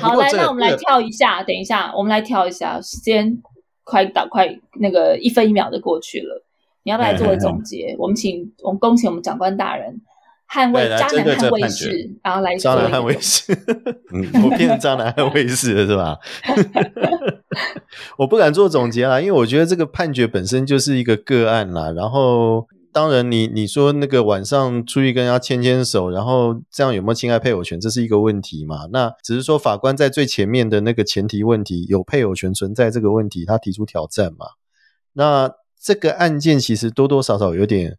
[0.00, 1.42] 好，来，那我们来跳一下。
[1.42, 3.38] 等一下，我们来跳一下时间。
[3.84, 6.44] 快到快那个一分一秒的过去了，
[6.82, 7.96] 你要不要来做个总结？
[7.98, 10.00] 我们请我们恭请我们长官大人
[10.48, 13.52] 捍卫 渣男捍卫士，然后来渣男捍卫士，
[14.44, 16.18] 我变成渣男捍卫士了是吧？
[18.18, 22.66] 我不敢做总结啦，因为我觉得这个判决本身就是一个个案啦，然后。
[22.92, 28.86] 当然，你你说那个晚上出去跟人家牵牵手，然后这样有没有侵害配偶权，这是一个问题嘛？
[28.90, 34.46] 那只是说法官在最前面的那个前提问题，有配偶权存在这个问题，他提出挑战嘛？
[35.12, 37.96] 那这个案件其实多多少少有点，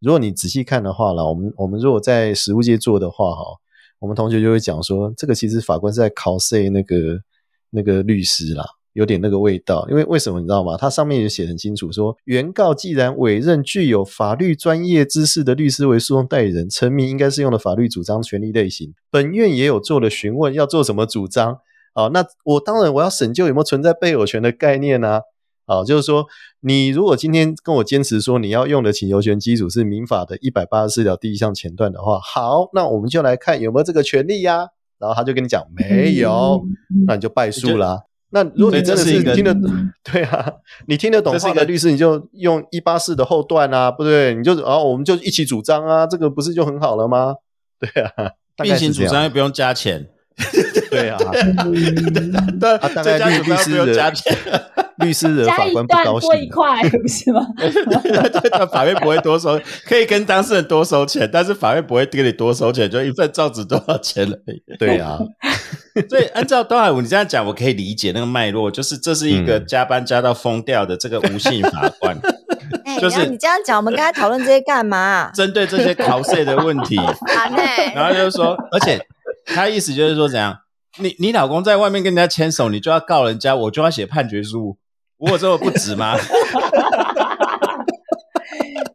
[0.00, 3.44] 如果你仔细看的话啦，我们我们如果在实务界做的话，哈，
[4.00, 6.96] 我们同学就会讲说，这个其实法官是在考试那个
[7.70, 8.64] 那个律师啦。
[8.94, 10.76] 有点那个味道，因为为什么你知道吗？
[10.76, 21.58] 它上面也写很清楚，说原告既然委任具有法律专业知识的律师为诉讼代理人，陈明应该是用的法律主张权利类型，本院也有做了询问，要做什么主张？
[21.94, 25.20] 啊，那我当然我要审究有没有存在被偶权的概念呢？
[25.66, 26.26] 啊，就是说
[26.60, 34.68] 你如果今天跟我坚持说你要用的请求权基础是民法的一百八十四条第一项前段的话，好，那我们就来看有没有这个权利呀？
[34.98, 36.62] 然后他就跟你讲没有，
[37.06, 38.02] 那你就败诉啦。
[38.34, 39.54] 那如果你真的是听得
[40.02, 40.52] 对啊，
[40.86, 44.34] 你听得懂话的律师，你就用一八四的后段啊，不对？
[44.34, 47.34] 你就啊，我们就一起主张啊，这个不是就很好了吗？
[47.78, 50.08] 对啊，并行主张又不用加钱，
[50.90, 51.18] 对啊，
[52.60, 54.12] 对，大概律律师的
[54.98, 57.40] 律师的法官不高兴，多一块不是吗？
[58.70, 64.36] 法院不会多收，可以跟当事人多收钱，但是法院不会给你多收钱，就一份造纸多少钱了？
[64.78, 65.18] 对啊。
[66.08, 72.16] 所以按照东海武你这样讲，我可以理解那个脉络，就是这是一个加班加到疯掉的这个无性法官。
[72.98, 75.30] 就是你这样讲，我们刚才讨论这些干嘛？
[75.34, 76.96] 针对这些考试的问题。
[77.94, 78.98] 然后就是说，而且
[79.54, 80.58] 他意思就是说，怎样？
[80.98, 84.76] 你你老公在外面跟人家牵手，你就要告人家，我就要写判决书，
[85.18, 86.16] 我有这么不值吗？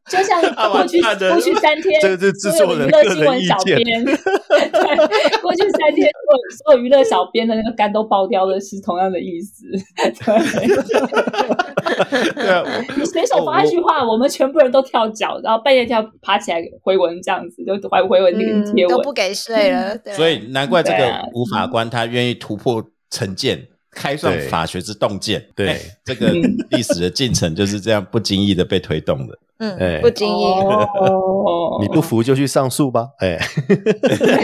[0.09, 0.41] 就像
[0.71, 9.65] 过去过去三天，这个是制作人娱乐新闻小编， 对，过去三天所有所有娱乐小编的那个肝都爆掉了是同样的意思。
[12.35, 19.97] 对，你随手发一句话，我们全部人都跳脚，然后半夜跳爬起来回文，这样子就回回文那个贴文都不给睡了。
[20.15, 25.45] 所以难怪这个吴法官他愿意突破成见，开创法学之洞见。
[25.53, 26.31] 对，这个
[26.69, 29.37] 历史的进程就是这样不经意的被推动的。
[29.59, 30.45] 嗯，不经意，
[31.81, 33.07] 你不服就去上诉吧。
[33.19, 33.39] 哎，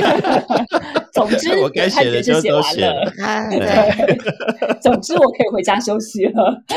[1.14, 3.06] 总之我该写的就都写了。
[3.52, 4.18] 对，
[4.82, 6.64] 总之我可以回家休息了。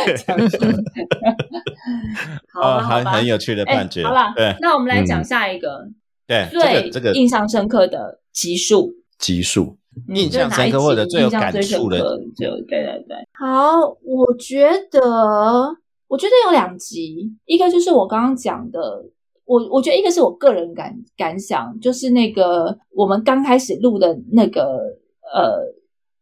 [2.53, 4.05] 好，很很有趣的判决。
[4.05, 5.89] 好了，对，那我们来讲下一个。
[6.27, 9.79] 对，最这个印象深刻的集数，集数，
[10.09, 11.99] 印象深刻或者最有感触的，
[12.37, 13.17] 就对对对。
[13.33, 15.79] 好，我觉得。
[16.09, 19.05] 我觉得有两集，一个就是我刚刚讲的，
[19.45, 24.63] 我我觉得一个是我个人感感想，就是那个我们刚开始录的那个
[25.35, 25.61] 呃，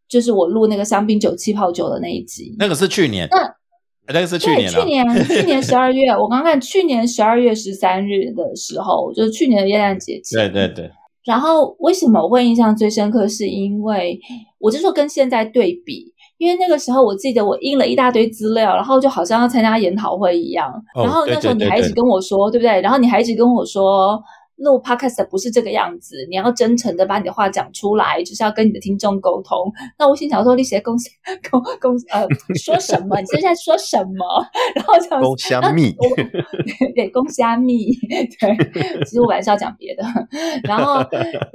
[0.09, 10.51] 就是我录那个香槟酒气泡酒的那一集，那个是去年，那那个是去，年啊去年去年十二月，我刚看去年十二月十三日的时候，就是去年的耶诞节前。
[10.51, 10.91] 对对对，
[11.25, 13.29] 然后为什么我会印象最深刻？
[13.29, 14.19] 是因为
[14.59, 20.71] 我就说跟现在对比，因为那个时候我记得我印了一大堆资料，然后就好像要参加研讨会一样。
[20.97, 22.81] 哦然后那时候你还一直跟我说，对不对？
[22.81, 24.23] 然后你还一直跟我说。
[24.59, 29.59] 录 podcast 不是这个样子，你要真诚的把你的话讲出来，就是要跟你的听众沟通。
[29.99, 31.11] 那我心想说，你写公司
[31.51, 32.25] 公公呃
[32.65, 33.19] 说什么？
[33.21, 34.47] 你现在说什么？
[34.77, 35.93] 然后这样子公虾蜜
[36.95, 40.05] 对，公虾蜜，对，其实我本来是要讲别的，
[40.63, 41.05] 然后，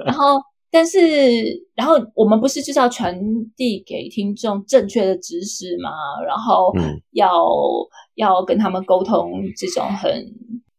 [0.04, 0.38] 然后，
[0.70, 0.98] 但是，
[1.74, 3.18] 然后我们不是就是要传
[3.56, 5.90] 递给听众正确的知识吗？
[6.26, 7.44] 然后嗯要、
[8.14, 10.26] 要跟他们沟通这种很。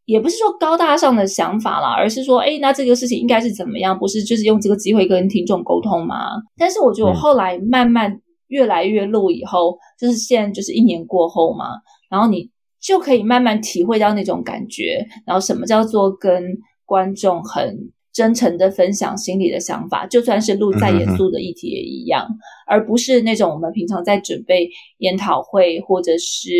[0.04, 3.96] 也不是说高大上的想法啦，而是说，哎，那这个事情应该是怎么样？
[3.96, 6.32] 不是就是用这个机会跟听众沟通吗？
[6.56, 11.66] 但是我觉得我嗯后来慢慢越来越录以后，就是现在就是一年过后嘛，
[12.10, 22.28] 然后你就可以慢慢体会到那种感觉，然后什么叫做跟观众很真诚的分享心里的想法，就算是录再严肃的议题也一样，
[22.66, 26.50] 而不是那种我们平常在准备研讨会或者是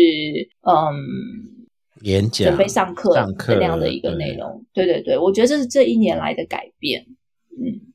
[0.61, 0.93] 嗯
[2.01, 4.65] 演讲准备上课上课的那样的一个内容。
[4.73, 7.05] 对对对，我觉得这是这一年来的改变。
[7.51, 7.92] 嗯，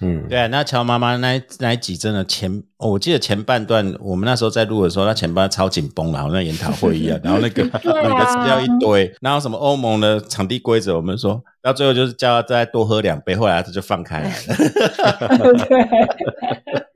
[0.00, 15.54] 嗯，对啊，那乔妈妈那那一集真的前，哦我记得前半段我们那时候在录的时候，那前半段超紧绷了，好像研讨会一样， 然后那个对啊你的资料一堆，然后什么欧盟的场地规则，我们说到最后就是叫他再多喝两杯，后来他就放开来了。
[15.66, 15.78] 对。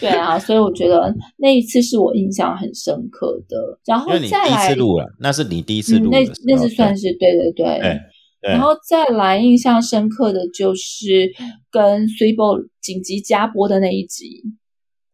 [0.00, 3.56] 对啊，所以我觉得那一次是我印象很深刻的。
[3.84, 7.66] 然后因为你第一次录了，那是你第一次嗯，那录的时候，那是算是对对对。
[7.66, 8.00] 对对
[8.40, 11.30] 然后再来印象深刻的就是
[11.70, 14.42] 跟 s u i b o 紧急加播的那一集，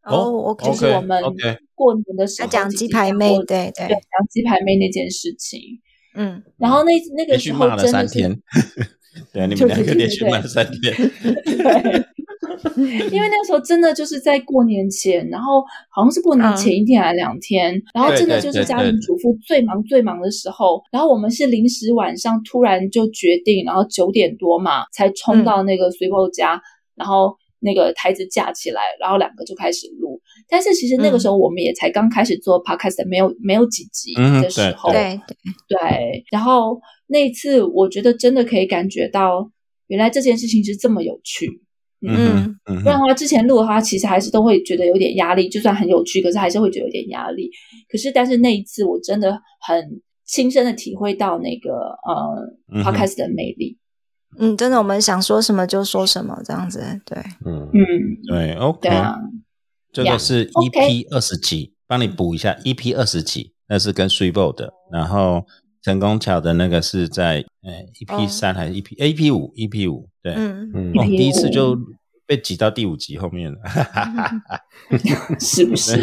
[0.05, 1.23] 哦，OK，就是我们
[1.75, 5.61] 过年的时候讲鸡排妹，对对，对讲鸡排妹那件事情。
[6.17, 8.19] 嗯，然后那那个时候真的是，
[9.33, 10.95] 对啊，你们两个连续骂了三天
[11.43, 12.07] 对，
[13.13, 26.61] 因为那个时候真的就是在过年前，然后好像是过年前一天还是两天，然后真的就是家庭主妇最忙最忙的时候，然后我们是临时晚上突然就决定，然后九点多嘛才冲到那个随波家，
[26.95, 30.21] 然后那个台子架起来，然后两个就开始录。
[30.49, 39.51] 但是其实那个时候我们也才刚开始做 podcast，没有没有几集嗯的时候，对对，对，然后那一次我觉得真的可以感觉到，
[39.87, 41.49] 原来这件事情是这么有趣。
[42.03, 45.49] 嗯嗯不然，的话，之前录的话，其实还是都会觉得有点压力。
[45.49, 47.51] 就算很有趣，可是还是会觉得有点压力。
[47.91, 53.79] 可是，但是那一次我真的很亲身的体会到那个呃 podcast 的魅力。
[54.39, 57.17] 嗯，真的，我们想说什么就说什么，这样子，对，
[57.47, 57.83] 嗯，嗯，
[58.27, 59.17] 对，OK，对啊，
[59.93, 65.47] 这个是 OK EP 二十集，帮你补一下 EP 二十几，那是跟 s u i b o 的，然后
[65.85, 70.93] 成功桥的那个是在呃 EP 三还是 EP EP 五 EP 五，对，嗯，嗯。
[70.97, 71.79] 哦，第一次就
[72.27, 73.59] 被挤到第五集后面了，
[75.39, 75.95] 是不是？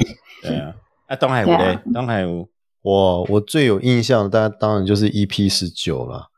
[0.42, 0.74] 对啊，
[1.08, 1.74] 啊东海湖嘞？
[1.74, 2.48] 啊，东海湖。
[2.80, 6.30] 我我最有印象的，当当然就是 EP 十九了，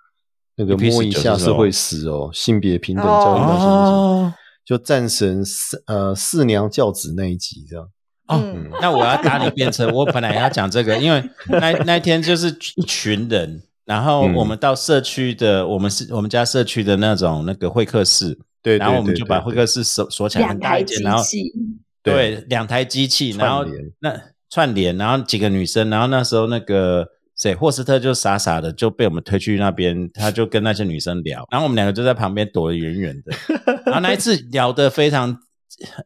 [0.56, 4.34] 那个摸一下是会死哦，性别平等教育到现哦
[4.64, 7.88] 就战神四呃四娘教子那一集这样。
[8.30, 21.52] 哦嗯，那我要打你便车， 我本来要讲这个，因为那那天就是一群人，然后嗯我们到社区的，我们是我们家社区的那种那个会客室，对，然后我们就把会客室锁锁起来，两很大一间，台机然后器，
[22.04, 23.64] 对两台机器，然后
[23.98, 24.14] 那
[24.48, 27.04] 串联，然后几个女生，然后那时候那个
[27.36, 33.36] 谁霍斯特就傻傻的就被我们推去那边，他就跟那些女生聊，然后我们两个就在旁边躲得远远的，
[33.86, 35.36] 然后那一次聊得非常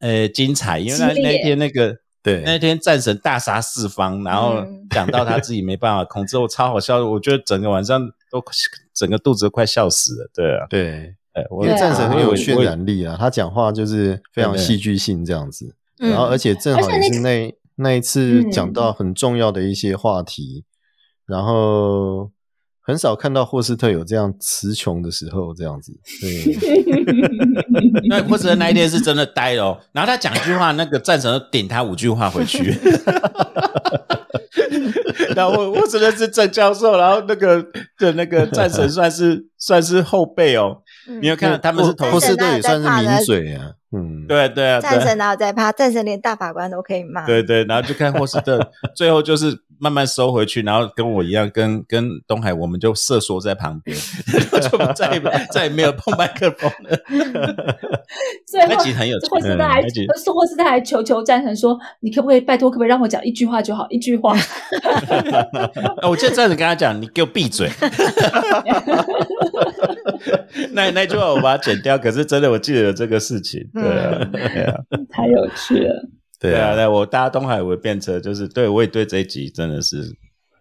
[0.00, 1.94] 呃精彩，因为那那天那个。
[2.24, 2.42] 对。
[2.44, 4.80] 那天战神大杀四方，然后嗯。
[4.90, 8.00] 讲到他自己没办法控制，我超好笑，我觉得整个晚上
[8.30, 8.40] 都
[8.92, 10.30] 整个肚子都快笑死了。
[10.32, 16.10] 对啊，对，哎，我因为对啊战神很有渲染力啊，他讲话就是非常戏剧性这样子，嗯。
[16.10, 18.50] 然后而且正好也是那那一次嗯。
[18.52, 20.64] 讲到很重要的一些话题，
[21.26, 22.30] 然后
[22.86, 26.54] 很少看到霍斯特有这样词穷的时候，这样子，对，
[28.08, 32.76] 那霍斯特那一天是真的呆了、哦，然后他讲一句话，那个战神就顶他五句话回去。
[35.34, 37.60] 然后我我真的是郑教授，然后那个
[37.98, 40.78] 的那个战神算是算是后辈哦。
[41.20, 45.70] 你有看到他们是同霍斯特也算是名嘴啊，嗯，对对啊，战神哪有在怕？
[45.70, 47.24] 战神连大法官都可以骂。
[47.26, 48.58] 对对，然后就看霍斯特，
[48.96, 53.96] 最后就是慢慢收回去，然后跟我一样，跟跟东海，我们就瑟缩在旁边，
[54.60, 55.22] 就再也
[55.52, 56.96] 再也没有碰麦克风了。
[58.46, 64.36] 最后那集很有趣霍斯特还嗯那集霍斯特还求求战神说：“你可不可以拜托，可不可以让我讲一句话就好，一句话。
[66.02, 67.70] 哦我记得这样子跟他讲，你给我闭嘴。
[70.72, 73.60] 那那句话我把它剪掉，可是真的我记得有这个事情。
[73.72, 74.80] 对啊，对啊，”
[75.10, 76.08] 太有趣了。
[76.40, 80.14] 对啊，对，我搭东海我变车，就是对我也对这一集真的是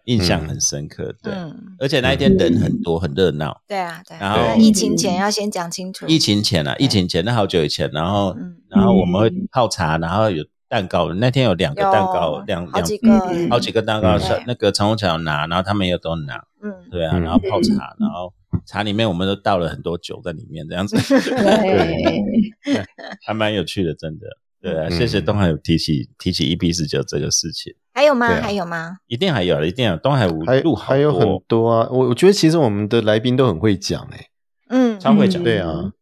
[0.04, 1.14] 印象很深刻。
[1.22, 3.60] 对，嗯，而且那一天人很多，很热闹。
[3.68, 4.36] 对啊，对啊。
[4.36, 6.06] 然后疫情前要先讲清楚。
[6.06, 8.56] 疫情前啊，疫情前那好久以前，然后嗯。
[8.70, 14.20] 然后我们会泡茶，然后有蛋糕，那天有两个蛋糕，两两好几个，嗯好几个蛋糕，嗯。
[14.20, 18.32] 是那个陈红桥拿，然后他们也都拿，嗯，对啊，嗯然后泡茶，然后
[18.66, 20.96] 茶里面我们都倒了很多酒在里面，这样子
[21.30, 22.22] 对，
[23.24, 24.26] 还蛮有趣的，真的。
[24.60, 28.28] 对啊，嗯谢谢东海有提起提起 EP 十九这个事情，还有吗？
[28.40, 28.96] 还有吗？
[29.06, 31.88] 一定还有，一定有东海五还录好还有很多，啊。
[31.90, 34.28] 我我觉得其实我们的来宾都很会讲诶、
[34.68, 35.92] 嗯，超会讲，对啊。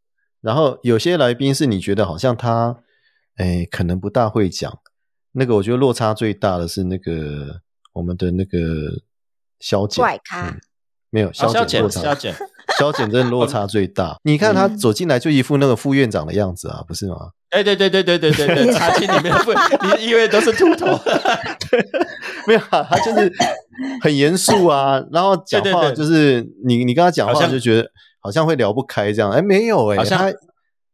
[0.40, 2.78] 然后有些来宾是你觉得好像他，
[3.38, 4.78] 诶，可能不大会讲。
[5.32, 7.62] 那个我觉得落差最大的是那个
[7.94, 8.58] 我们的那个
[9.58, 10.60] 小姐，怪咖嗯，
[11.12, 12.34] 没有消减落差，消减
[12.78, 14.16] 消减真的落差最大。
[14.24, 17.16] 你看他走进来就一副那个副院长的样子啊，不是吗？
[17.50, 19.52] 哎、对对对对对对对，茶几里面不，
[19.86, 20.86] 你以为都是秃头？
[21.70, 21.86] 对，
[22.46, 23.30] 没有、他就是
[24.00, 27.86] 很严肃啊，然后讲话就是你你跟他讲话就觉得
[28.20, 29.30] 好像会聊不开这样。
[29.30, 30.32] 哎、没有哎、欸，他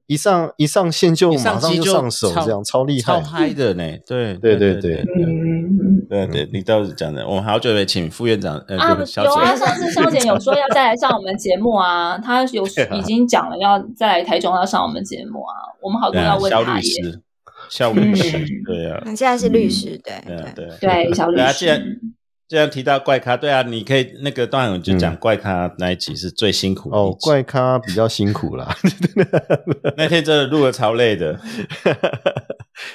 [0.09, 3.85] 一上一上线就马上就上手这样，超厉害，超嗨的呢。
[4.05, 5.78] 对对对对，嗯。
[6.09, 15.53] 对对，你倒是讲的，我们好久没请副院长呃啊，有啊，上次肖姐有说要再来上我们节目啊，她有啊已经讲了要再来台中要上我们节目啊，
[15.83, 16.81] 我们好多要问肖律。
[16.81, 17.21] 师，
[17.69, 21.15] 肖律师嗯，对啊，你现在是律师，对对啊，对。
[21.15, 22.01] 小律对啊，既然师。
[22.49, 28.75] 既然提到怪咖，对啊，你可以那个当然我就讲嗯怪咖那一集是最辛苦哦，怪咖比较辛苦啦，
[29.99, 31.39] 那天真的录的超累的，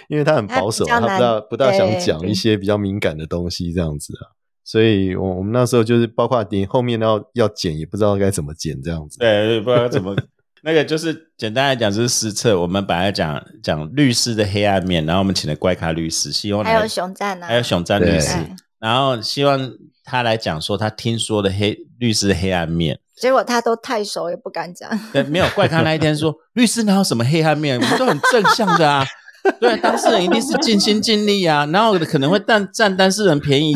[0.08, 4.34] 因为他很保守，他不大不大想对讲一些比较敏感的东西这样子啊。
[4.66, 9.20] 所以，我我们那时候就是包括你后面要要剪，也不知道该怎么剪这样子。
[9.20, 10.16] 对，不知道怎么。
[10.62, 12.58] 那个就是简单来讲，就是失策。
[12.58, 18.38] 我们本来讲讲律师的黑暗面，然后我们请了怪咖律师，希望来还有熊赞啊，还有熊赞律对师，
[18.80, 19.74] 然后希望
[20.06, 22.98] 他来讲说他听说的黑律师的黑暗面。
[23.18, 24.90] 结果他都太熟，也不敢讲。
[25.12, 29.06] 对，没有怪咖那一天说 律师哪有什么黑暗面，我们都很正向的啊。
[29.60, 33.76] 对，当事人一定是尽心尽力啊，然后可能会占占当事人便宜。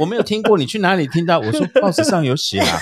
[0.00, 1.38] 我没有听过，你去哪里听到？
[1.38, 2.78] 我说报纸上有写啊。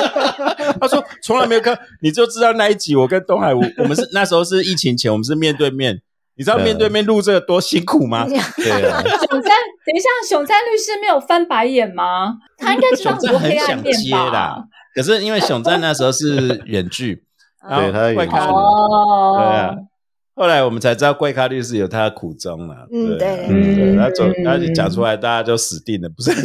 [0.80, 6.00] 他说从来没有看，你就知道那一集我跟东海，我我们是那时候是疫情前，我们是面对面。
[6.36, 8.24] 你知道面对面录这个多辛苦吗？
[8.24, 9.52] 对啊， 熊赞，
[9.84, 12.32] 等一下，熊赞律师没有翻白眼吗？
[12.56, 17.16] 他应该知道很很多黑暗想接面吧啦？，可是因为熊赞那时候是远距，
[17.68, 19.74] 对他远距哦，对啊，
[20.40, 22.86] 后来我们才知道怪咖律师有他的苦衷啦。
[22.90, 26.30] 嗯对他走嗯他一讲出来，大家就死定了，不是？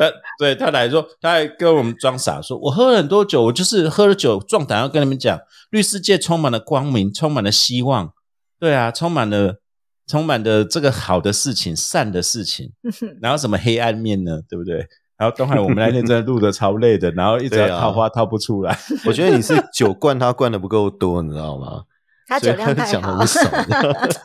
[0.00, 5.38] 呃，对他来说，他还跟我们装傻，说我喝了很多酒，我就是喝了酒壮胆，要跟你们讲，
[5.70, 8.12] 律师界充满了光明，充满了希望，
[8.58, 9.60] 对啊，充满了
[10.08, 12.72] 充满了这个好的事情、善的事情，
[13.22, 14.40] 然后什么黑暗面呢？
[14.50, 14.84] 对不对？
[15.22, 17.68] 然后东海，我们那天真的录的超累的，然后一直对啊。
[17.68, 18.76] 要套话套不出来。
[19.06, 21.84] 我觉得你是酒灌他灌的不够多，你知道吗？
[22.26, 24.20] 他酒量太好所以他讲的很，少。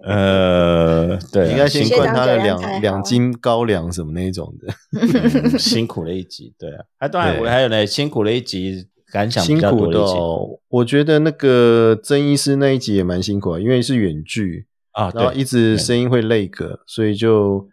[0.08, 2.70] 呃，对啊，应该先辛灌他的学长酒量太好。
[2.70, 5.58] 两两斤高粱什么那一种的，嗯。
[5.58, 10.18] 辛苦了一集，对啊，还当然对我还有呢，辛苦了一集，感想比较辛苦的多的一集。
[10.18, 10.48] 哦。
[10.68, 17.68] 我觉得那个曾医师那一集也蛮辛苦啊，因为是远距，啊，对然后一直声音会累个，所以就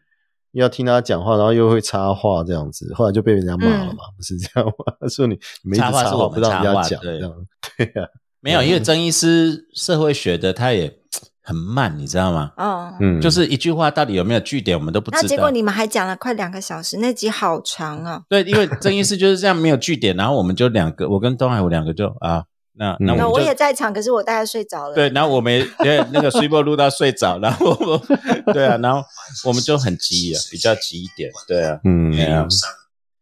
[0.60, 4.93] 要听他讲话，然后又会插话这样子，后来就被人家骂了嘛，不是这样吗？
[5.10, 7.34] 说你你们一直插话不让人家讲这样，
[7.78, 8.08] 对呀，
[8.41, 10.99] 没有，因为曾医师社会学的他也
[11.41, 12.51] 很慢，你知道吗？
[12.58, 15.22] 哦，嗯，就是一句话到底有没有句点，我们都不知道。
[15.22, 18.24] 那结果你们还讲了快两个小时，那集好长哦。
[18.30, 22.43] 对，因为曾医师就是这样没有句点，然后我们就两个，我跟东海我两个就啊，
[22.78, 24.95] 那那嗯我也在场，可是我大概睡着了。
[24.95, 27.76] 对，然后我们对那个 s u p 录到睡着，然后
[28.53, 29.01] 对啊，然后
[29.45, 32.47] 我们就很急啊，比较急一点，对啊，嗯对啊。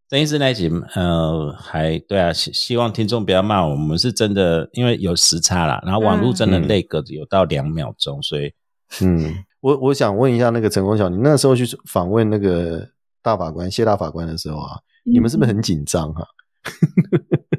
[0.09, 8.53] 曾医师那一集，呃，还对啊，希希望听众不要骂我们，我们是真的，因为有时差啦，然后网络真的那个有到两秒钟，所以
[9.01, 12.87] 嗯， 我我想问一下那个陈功晓，你那时候去访问那个
[13.23, 16.27] 大法官谢大法官的时候啊，你们是不是很紧张啊？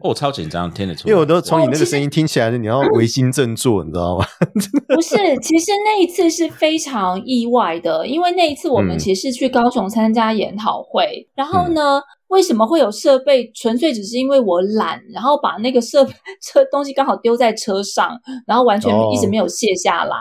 [0.05, 4.27] 哦，我超紧张，听得出来，因为我都从你那个声音听起来，你要唯心振作，你知道吗？
[4.95, 8.99] 不是，其实那一次是非常意外的，因为那一次我们嗯。
[8.99, 12.01] 其实是去高雄参加研讨会，然后呢，
[12.35, 13.49] 为什么会有设备？
[13.55, 16.05] 纯粹只是因为我懒，然后把那个设
[16.43, 20.17] 车东西刚好丢在车上，然后完全哦一直没有卸下来，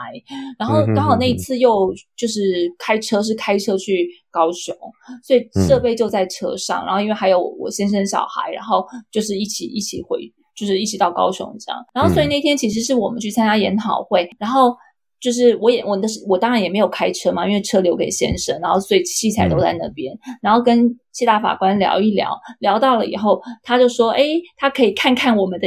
[0.56, 4.72] 然后刚好那一次又就是开车是开车去高雄，
[5.24, 10.32] 所以设备就在车上，然后因为还有我先生小孩，然后就是一起一起回。
[10.56, 14.72] 就是一起到高雄这样，然后所以那天其实是我们去参加研讨会，然后
[15.24, 25.66] 就是我也我的我当然也没有开车嘛，因为车留给先生，然后所以器材都在那边，然后跟谢大法官聊一聊，聊到了以后，他就说，诶，他可以看看我们的。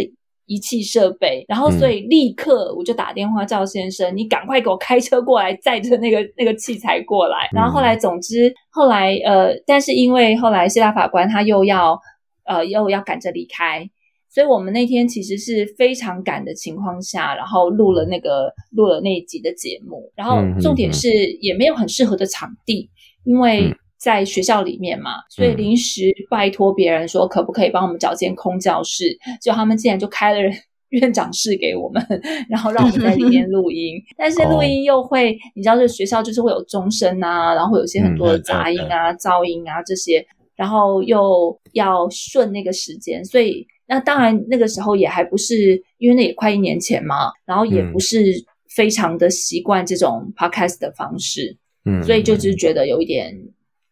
[0.50, 7.50] 仪器设备，然后所以立刻我就打电话叫先生，你赶快给我开车过来，载着那个那个器材过来。
[7.52, 12.00] 然后后来，总之后来呃，但是因为后来谢大法官他又要
[12.46, 13.90] 呃又要赶着离开，
[14.38, 21.10] 所以我们那天其实是非常赶的情况下，然后录了那个录了那一集的节目，然后重点是
[21.42, 22.88] 也没有很适合的场地，
[23.24, 30.40] 因为在学校里面嘛，所以临时拜托别人说可不可以帮我们找间空教室，就他们竟然就开了。
[30.90, 32.02] 院长室给我们，
[32.48, 40.26] 然后让我们在里面录音， 但是录音又会，你知道，这学校就是会有钟声啊，然后会有一些很多的杂音啊、噪音啊这些，
[40.56, 48.24] 然后又要顺那个时间，所以那当然那个时候也还不是，因为那也快一年前嘛，然后也不是
[48.76, 52.56] 非常的习惯这种 podcast 的方式，嗯，所以就只是。
[52.56, 53.34] 觉得有一点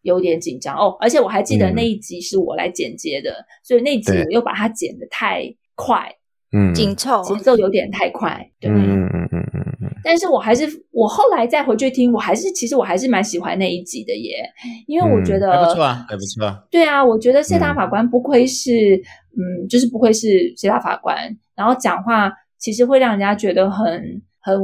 [0.02, 0.76] 有点紧张。
[0.76, 5.44] 哦，而且我还记得那一集是我来剪接的，所以那集我又把它剪得太
[5.76, 6.14] 快，
[6.52, 6.74] 嗯。
[6.74, 8.70] 紧凑，节奏有点太快，对。
[8.70, 9.45] 嗯嗯嗯嗯嗯嗯，
[10.06, 14.48] 但是我还是，我后来再回去听，我还是其实我还是蛮喜欢那一集的耶，
[14.86, 16.46] 因为我觉得、还不错啊，还不错。
[16.46, 16.64] 啊。
[16.70, 18.96] 对啊，我觉得谢大法官不愧是，
[19.36, 21.18] 嗯就是不愧是谢大法官，
[21.56, 24.56] 然后讲话其实会让人家觉得很很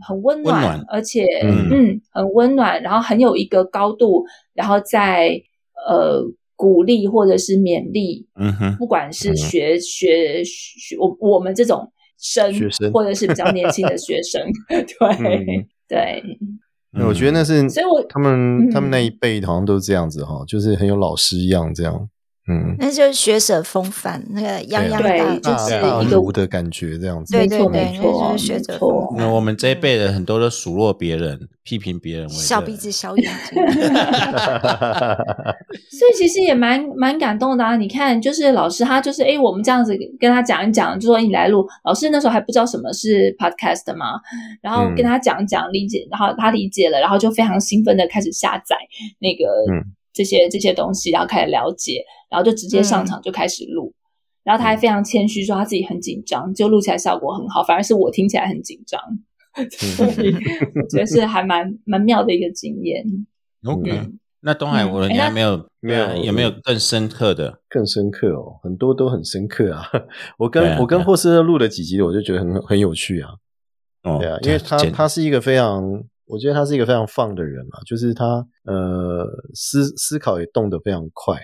[0.00, 4.24] 很温暖，温暖而且嗯嗯很温暖，然后很有一个高度，
[4.54, 5.38] 然后在
[5.86, 6.24] 呃
[6.56, 11.90] 鼓励或者是勉励，嗯哼，不管是学、学学我我们这种
[12.20, 12.92] 生，学生。
[12.92, 14.84] 或者是比较年轻的学生， 对、
[15.18, 15.66] 嗯。
[15.88, 16.22] 对，
[16.92, 22.08] 那我觉得那是，所以我他们嗯他们那一辈好像都是这样子哈，就是很有老师一样这样，
[22.50, 29.18] 嗯，那就是学者风范，那个泱泱对大就是一个儒的感觉这样子，对对没错对，那没错就是学者风范。
[29.18, 33.62] 那我们这一辈的很多都数落别人、批评别人小鼻子小眼睛，
[35.90, 37.76] 所以其实也蛮蛮感动的啊！
[37.76, 41.64] 你看，就是老师他就是诶，我们这样子跟他讲一讲，就说你来录。
[41.84, 44.18] 老师那时候还不知道什么是 podcast 嘛，
[44.60, 48.76] 然后跟他讲讲理解，然后他理解了，然后就非常兴奋的开始下载
[49.20, 53.92] 那个、嗯这些这些东西，然后开始了解，然后就直接上场就开始录。
[54.42, 59.00] 然后他还非常谦虚说他自己很紧张，就录起来效果很好，反而是我听起来很紧张，
[59.70, 60.34] 所以
[60.74, 63.04] 我觉得是还蛮蛮妙的一个经验。
[63.64, 67.60] OK，嗯那东海，嗯我你哎还没有没有呃有没有更深刻的？
[67.68, 69.84] 更深刻哦，很多都很深刻啊。
[70.38, 73.28] 我跟、我跟霍斯特录了几集，我就觉得很很有趣啊。
[74.04, 81.36] 哦，对啊，因为他他是一个非常，我觉得他是一个非常放的人嘛，就是他呃思思考也动得非常快。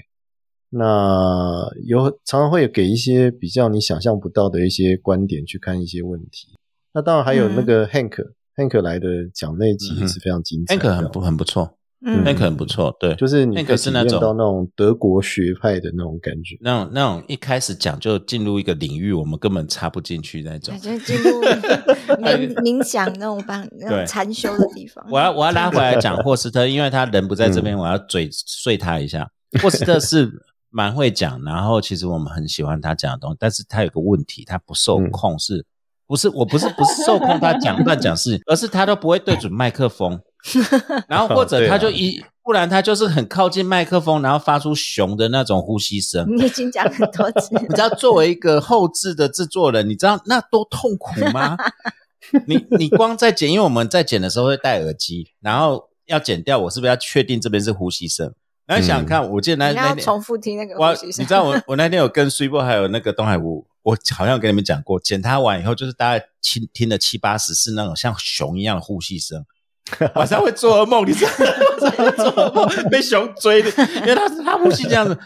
[0.70, 6.49] 那有常常会给一些比较你想象不到的一些观点去看一些问题。
[6.93, 8.16] 那当然还有那个 Hank、
[8.57, 16.57] Hank 来的讲那集也是非常精彩的 Hank 很不很不错嗯，Hank 很不错，对，就是你可以是那种体验到那种德国学派的那种感觉。
[16.61, 20.99] 那种那种一开始讲就进入一个领域，我们根本插不进去那种对，。
[20.99, 21.40] 就是进入
[22.22, 25.05] 冥冥想那种帮那种对禅修的地方。
[25.11, 29.28] 我要我要拉回来讲霍斯特，因为他人不在这嗯边，我要嘴碎他一下。
[29.62, 30.30] 霍斯特是
[30.70, 35.64] 蛮会讲，然后其实我们很喜欢他讲的东西，但是他有个问题，他不受嗯控，是
[36.07, 36.28] 不是？
[36.28, 40.20] 我不是不是受控他讲乱讲事，而是他都不会对准麦克风，
[41.09, 46.26] 然后或者他就一，不然他就是很靠近麦克风，然后发出熊的那种呼吸声。
[46.36, 51.57] 你已经讲很多次 你知道，作为一个后置的制作人，你知道那多痛苦吗？
[52.46, 58.33] 你你光在剪，因为我们在剪的时候会戴耳机，然后要剪掉，我是不是要确定这边是呼吸声？
[58.66, 61.22] 然后想想看，我记得那你那天要重复听那个呼吸声。
[61.22, 69.45] 你知道我我那天有跟 s u p e 还有那个东海吴，我好像有跟你们讲过，剪它完以后就是大概听听了七八十次那种像熊一样的呼吸声。
[70.14, 72.11] 晚上会做噩梦，你知道吗？
[72.17, 75.17] 做噩梦，被熊追的，因为他他呼吸这样子，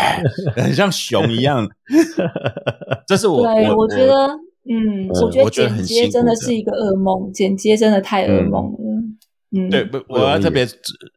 [0.54, 1.66] 很像熊一样。
[3.06, 4.28] 这是我对，我我觉得，
[4.68, 8.78] 嗯，我我觉得剪接真的是一个噩梦，剪接真的太噩嗯梦了。
[9.52, 10.64] 嗯，对，不，我要特别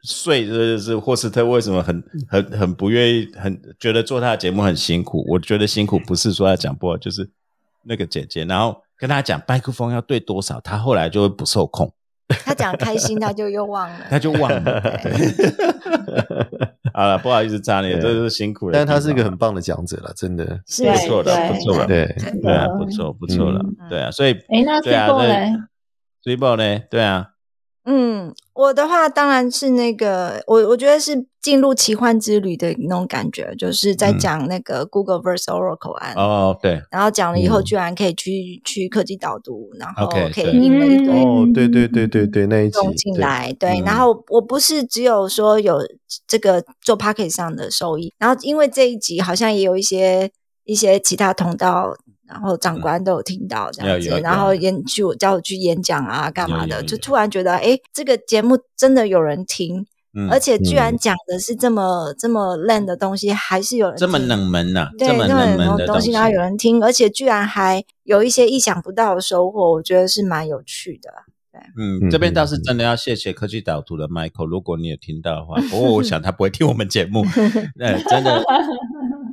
[0.04, 5.24] 睡，就是霍斯特为什么很很很不愿意，很觉得做他的节目很辛苦。
[5.30, 7.30] 我觉得辛苦不是说他讲不好，就是
[7.84, 11.94] 那个姐姐，然后跟他讲麦克风要对多少，他后来就会不受控，
[12.28, 13.96] 他讲开心，他就又忘了。
[14.10, 14.82] 他就忘了。
[16.94, 18.74] 好了，不好意思，扎你，对这是辛苦了。
[18.74, 20.46] 但是他是一个很棒的讲者了，真的。
[20.68, 25.58] 是不错的，对不错了，对，对啊，不错不错了，嗯对啊，所以哎，那对啊 Triple 对呢？
[26.24, 27.28] 追爆呢，对啊，
[27.86, 34.20] 嗯，我的话当然是那个，我我觉得是进入奇幻之旅的那种感觉，就是在嗯。
[34.20, 36.14] 讲那个 Google vs Oracle 案。
[36.16, 37.64] 哦，对，然后讲了以后，嗯。
[37.66, 43.84] 居然可以去去科技导读，然后可以对印了一堆哦，对对对对对，那一集进来，对，嗯。
[43.84, 45.80] 然后我不是只有说有
[46.26, 50.32] 这个做 Pocket 上的收益，然后因为这一集好像也有一些
[50.64, 51.94] 一些其他通道，
[52.28, 60.98] 然后长官都有听到这样子，然后演去我叫我去演讲啊，干嘛的，就突然觉得，哎，这个节目真的有人听，嗯而且居然嗯。
[60.98, 71.10] 讲的是这么这么烂的东西，还是有人听这么冷门呐，对，这么那冷门的种东西，然后有人听，而且居然还有一些意想不到的收获，我觉得是蛮有趣的。
[71.78, 77.24] 嗯，这边倒是真的要谢谢科技导图的 Michael，如果你有听到的话，不过我想他不会听我们节目。
[77.80, 78.44] 呃，真的，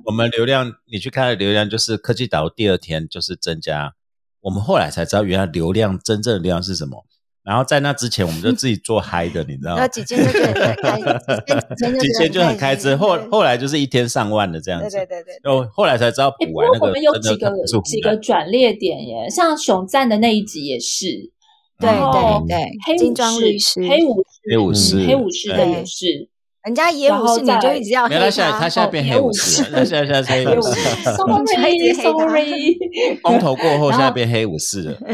[0.04, 3.94] 我们流量，你去看的流量就是科技导第二天就是增加，
[4.40, 7.04] 我们后来才知道原来流量真正的流量是什么。
[7.42, 9.92] 然后在那之前，我们就自己做嗨的，你知道吗然后？
[9.92, 14.90] 几千就觉得很开心，几千 就很开支，后后来就是一天上万的这样子。
[14.90, 17.50] 对对对对，哦，后来才知道哎，补完那个不过我们有真几个
[17.82, 21.32] 几个转捩点耶，像熊赞的那一集也是，
[21.78, 22.56] 对对对
[22.86, 26.28] 黑武士黑武黑武士士黑武士的也是，
[26.64, 30.70] 人家野武士你就一直要黑没有他现在他现在哦变黑武士士了，他现在现在是黑武士。
[31.14, 32.78] sorry 一直黑他 sorry，
[33.22, 34.98] 风头过后，现在变黑武士了。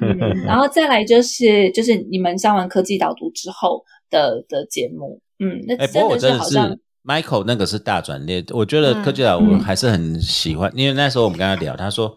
[0.00, 12.14] 嗯，然后再来就是就是你们上完科技导读之后的的节目，嗯，那哎，不真过我真的是好像 Michael 那个是大转捩，我觉得嗯科技导我嗯还是很喜欢，因为那时候我们跟他聊，他说，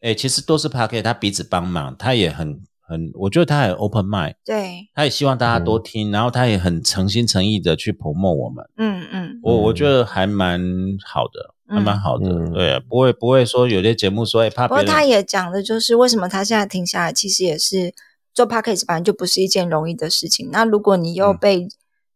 [0.00, 2.58] 哎，其实都是 p a r k e 他彼此帮忙，他也很
[2.92, 10.60] 很，我觉得他很 open mind，对，他也希望大家多听，然后他也很诚心诚意的去 promote 我们，嗯嗯，我我觉得还蛮
[11.04, 12.52] 好的，还蛮好的，嗯。
[12.52, 17.94] 对，不会不会说有些节目说，哎，怕不别人，过他也讲的就是为什么他现在停下来，其实也是
[18.34, 20.50] 做 p a c k a g e 本来就不是一件容易的事情。
[20.52, 21.38] 那如果你又嗯。
[21.38, 21.68] 被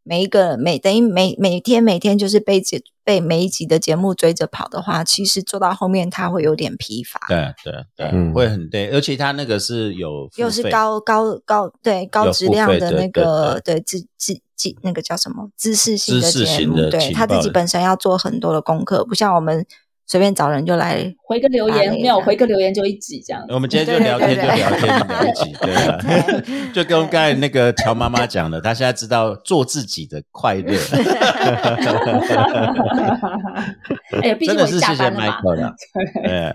[0.08, 7.20] 每一个每等于每每天每天就是被节被每一集的节目追着跑的话，其实做到后面他会有点疲乏。
[7.28, 19.66] 对对对，嗯会很对，而且他那个是有又是高高高对高质量的那个对知知知那个叫什么知识性的节目，对他自己本身要做很多的功课，不像我们
[20.06, 21.12] 随便找人就来。
[21.26, 23.44] 回个留言没有回个留言就一集这样。
[23.48, 25.74] 我们今天就聊天就聊天聊一起， 对。
[25.74, 25.98] 啊，
[26.72, 30.78] 就跟刚才那个乔妈妈讲的，她现在知道做自己的快乐，
[34.22, 35.26] 哎呀，毕竟真的是谢谢下班了嘛。
[35.40, 35.74] Michael 了，
[36.22, 36.52] 对，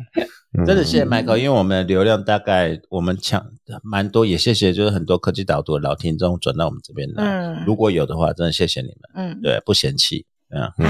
[0.57, 0.65] 嗯。
[0.65, 3.45] 真的谢谢 Michael，因为我们的流量大概我们抢
[3.83, 7.63] 蛮多，也谢谢就是很多科技导读的老听众转到我们这边来，嗯。
[7.65, 10.25] 如果有的话，真的谢谢你们，嗯，对，不嫌弃，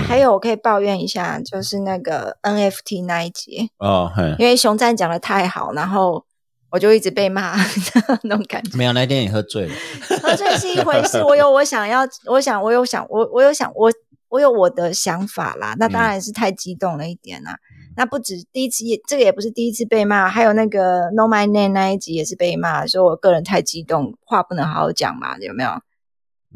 [0.07, 6.25] 还有我可以抱怨一下，就是那个 NFT 那一集，哦，嘿，因为熊赞讲的太好，然后
[6.71, 7.55] 我就一直被骂
[8.23, 8.77] 那种感觉。
[8.77, 9.73] 没有那天你喝醉了，
[10.21, 13.91] 喝醉是一回事，我有我想要，我想我有想我我有想我
[14.29, 15.75] 我有我的想法啦。
[15.77, 17.57] 那当然是太激动了一点啦。
[17.97, 25.71] 那不止第一次也，这个也不是第一次被骂，还有那个 Know My Name 那一集也是被骂，说我个人太激动，话不能好好讲嘛，有没有？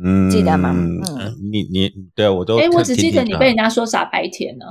[0.03, 1.01] 嗯，记得吗嗯
[1.51, 4.65] 你你对我都哎，我只记得你被人家说傻白甜呢。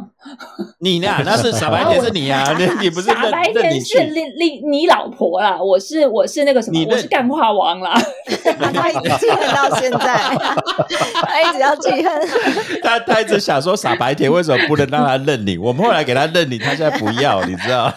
[0.80, 1.08] 你呢？
[1.24, 7.94] 那是傻白甜是你啊， 你你不是傻白甜是另另你老婆啦，我是我是那个什么我是干话王啦。
[8.74, 10.36] 他一直记恨到现在，
[11.26, 12.28] 他一直要记恨。
[12.82, 15.58] 他他一直想说傻白甜为什么不能让他认领？
[15.60, 17.90] 我们后来给他认领，他现在不要，你知道？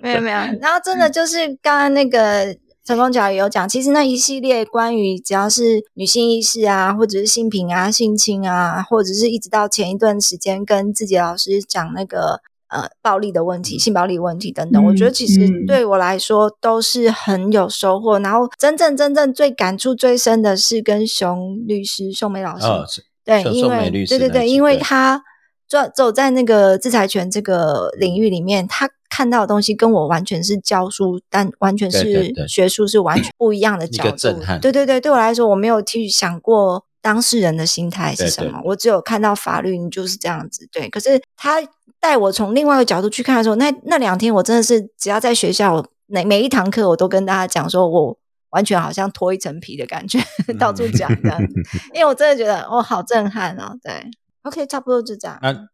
[0.00, 2.56] 没有没有，然后真的就是刚刚那个
[2.86, 18.20] 成功角也有讲，其实那一系列关于只要是女性意识啊，或者是性平啊、性侵啊，或者是一直到前一段时间跟自己老师讲那个呃暴力的问题、性暴力问题等等，我觉得其实嗯对我来说都是很有收获。
[18.20, 22.86] 然后真正真正最感触最深的是跟熊律师、宋梅老师哦，
[23.24, 25.20] 对，因为对对对，因为他
[25.68, 34.10] 走走在那个制裁权这个领域里面，他看到的东西跟我完全是教书，但完全是学术是完全不一样的角度。
[34.10, 40.68] 个震撼对对对，对我来说，我没有去想过当事人的心态是对对什么，我只有看到法律你就是这样子。
[40.70, 41.56] 对，可是他
[41.98, 48.18] 带我从另外一个角度去看的时候，那那两天我真的是只要在学校，我每每一堂课我都跟大家讲说我。
[48.50, 50.18] 完全好像脱一层皮的感觉，
[50.58, 51.54] 到处讲这样子。
[51.92, 53.76] 因为我真的觉得哦，好震撼哦。
[53.82, 53.92] 对
[54.44, 55.38] ，OK，差不多就这样。
[55.42, 55.68] 那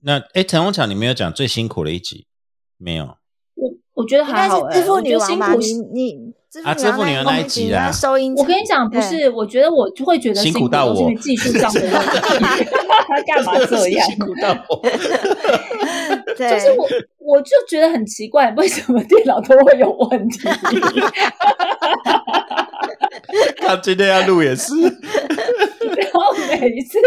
[0.00, 2.26] 那哎，陈宏强，你没有讲最辛苦的一集
[2.82, 3.04] 没有？
[3.54, 5.54] 我我觉得还好、欸，致富我觉女王吧？
[5.54, 6.32] 得辛苦你你
[6.64, 11.90] 啊支付女王那一集啊收音，我跟你讲，不是，我觉得我就会觉得辛苦苦到我因为技术上的问
[12.58, 12.64] 题。
[13.26, 14.06] 干嘛这 样？
[14.08, 14.82] 辛苦到我。
[16.34, 16.88] 就是我，
[17.18, 20.40] 我就觉得很奇怪，为什么电脑都会有问题？
[23.58, 24.90] 他今天要录也是，然
[26.12, 26.98] 后每一次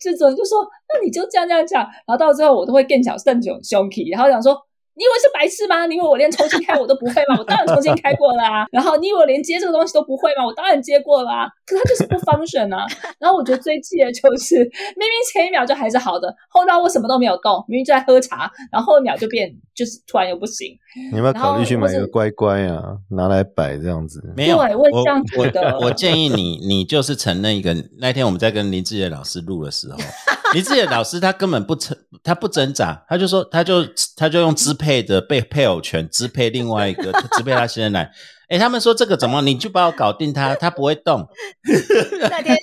[0.00, 4.56] 制作人就说：“那你就这样这样讲。”然后到最后我都会更小更囧凶气，然后讲说。
[4.94, 5.86] 你以为是白痴吗？
[5.86, 7.36] 你以为我连重新开我都不会吗？
[7.38, 8.66] 我当然重新开过了啊。
[8.72, 10.44] 然后你以为我连接这个东西都不会吗？
[10.44, 11.48] 我当然接过了啊。
[11.66, 12.86] 可它就是不 function 啊。
[13.18, 20.68] 然后我觉得最气的就是，明明前一秒就还是好的，后到我什么都没有动，明明就在喝茶，然后后一秒就变就是突然又不行。
[21.10, 24.22] 你要不要考虑去买一个乖乖啊，拿来摆这样子？
[24.36, 27.74] 没有，对我这样觉得我我建议你，你就是承认一个。
[27.98, 29.98] 那天我们在跟林志杰老师录的时候，
[30.52, 33.84] 林志杰老师他根本不挣，他不挣扎，他就说，他就
[34.16, 38.10] 他就用支配的被配偶权支配另外一个，支配他先生来。
[38.48, 41.26] 哎，他们说这个怎么，你就把我搞定他，他不会动。
[42.28, 42.54] 那天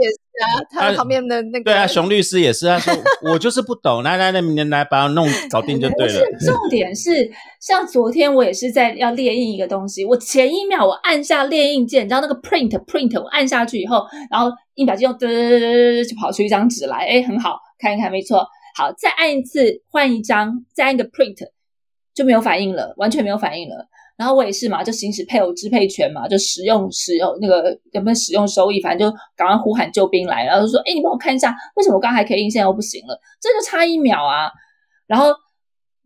[0.00, 2.92] 也是啊，他旁边的那个对啊，熊律师也是，他说
[3.30, 7.30] 我就是不懂，来来来，明天来把它弄搞定就对了。，重点是，
[7.60, 18.44] 像昨天我也是在要列印一个东西，我前一秒我按下列印键，你知道那个 print print，我按下去以后，然后印表机用嘚就跑出一张纸来，哎，很好，看一看，没错，
[18.76, 21.36] 好，再按一次换一张，再按一个 print
[22.12, 23.86] 就没有反应了，完全没有反应了。
[24.16, 33.18] 然后我也是嘛，就行使配偶支配权嘛，就使用使用那个有没有使用收益，反正就赶快呼喊救兵来，然后就说：“哎，你帮我看一下，为什么我刚刚还可以印，现在又不行了？
[33.40, 34.50] 这就差一秒啊！”
[35.08, 35.34] 然后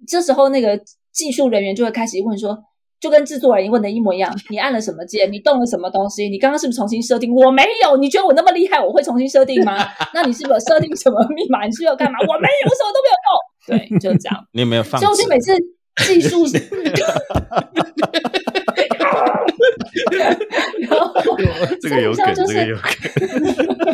[0.07, 0.81] 这时候那个
[1.13, 2.59] 技术人员就会开始问说，
[2.99, 5.31] 就跟制作人问的一模一样，你按了什么键？
[5.31, 6.29] 你动了什么东西？
[6.31, 7.35] 你刚刚是不是重新设定？
[7.35, 9.87] 我没有，你觉得我那么厉害，我会重新设定吗？
[10.15, 11.67] 那你是不是有设定什么密码？
[11.67, 12.19] 你是不是有干嘛？
[12.21, 13.31] 我没有，我什么都没有动。
[13.69, 14.45] 对，就这样。
[14.53, 15.29] 你有没有放纸所以？
[15.29, 15.53] 每次
[16.05, 16.45] 技术，
[20.89, 21.13] 然 后
[21.81, 22.93] 这个有梗，就是这个有梗。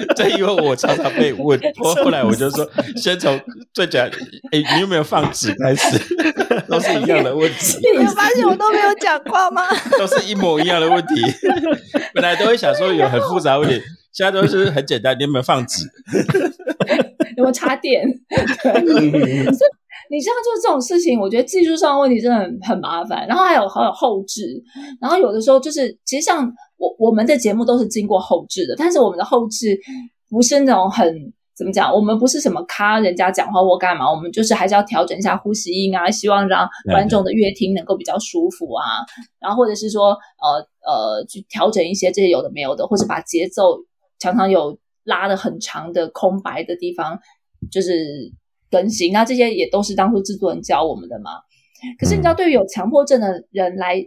[0.16, 3.40] 这因为我常常被问， 我后来我就说，先从
[3.72, 4.20] 最简单，
[4.52, 5.98] 哎，你有没有放纸开始，
[6.68, 9.62] 都是一样的问题，你有发现我都没有讲话吗？
[9.98, 11.14] 都是一模一样的问题。
[12.12, 13.80] 本来都会想说有很复杂的问题，
[14.12, 15.84] 现在都是很简单，你有没有放纸？
[17.36, 18.06] 有没有插电？
[18.28, 19.70] 对，所以
[20.10, 23.26] 你知道，就是这种事情，我觉得技术上的问题真的很很麻烦。
[23.26, 24.62] 然后还有还有后置，
[25.00, 29.78] 然后有的时候就是，其实像我我们的节目都是经过后置的，但是我们的后置
[30.28, 31.06] 不是那种很
[31.56, 38.84] 怎么讲，我们不是什么咔人家讲话或干嘛，我们就是还是要调整一下呼吸音啊，希望让观众的乐听能够比较舒服啊，
[39.40, 43.78] 然后或者是说呃呃去调整一些这些有的没有的，或者把节奏
[44.18, 47.18] 常常有拉的很长的空白的地方，
[47.70, 47.92] 就是
[48.74, 49.12] 更新。
[49.12, 51.30] 那这些也都是当初制作人教我们的嘛。
[52.00, 54.04] 可是你知道，对于有强迫症的人来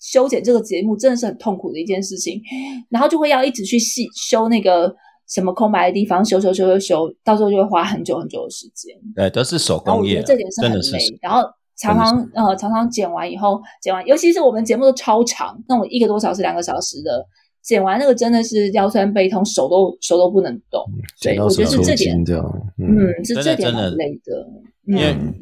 [0.00, 2.40] 修剪这个节目，真的是很痛苦的一件事情。
[2.88, 4.94] 然后就会要一直去细修那个
[5.28, 8.94] 什么空白的地方，修修修修修，到时候就会花很久很久的时间。
[9.14, 11.18] 对，都是手工业这点是很累。
[11.20, 11.42] 然后
[11.76, 17.26] 常常呃常常剪完以后，剪完，尤其是我们节目都超长，那种一个多小时、两个小时的，
[17.66, 20.84] 剪完那个真的是腰酸背痛，手都手都不能动。
[21.20, 24.46] 对，剪到我觉得是这点，这样，嗯，是真的这点很累的。
[24.86, 25.34] 因为嗯，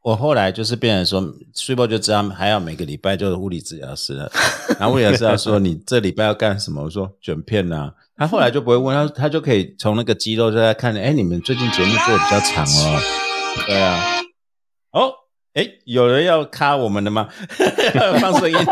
[0.00, 4.32] 我后来就是变成说 p e 就知道还要每个礼拜就是物理治疗师了，
[4.80, 12.98] 然后物理治疗师要说你这礼拜要干什么，我说卷片呐、他后来就不会问他，他就可以从那个肌肉就在看，哎，你们最近节目做的比较长哦，
[13.66, 14.00] 对啊，
[14.92, 15.12] 哦，
[15.52, 17.28] 哎，有人要卡我们的吗？
[18.18, 18.56] 放声音。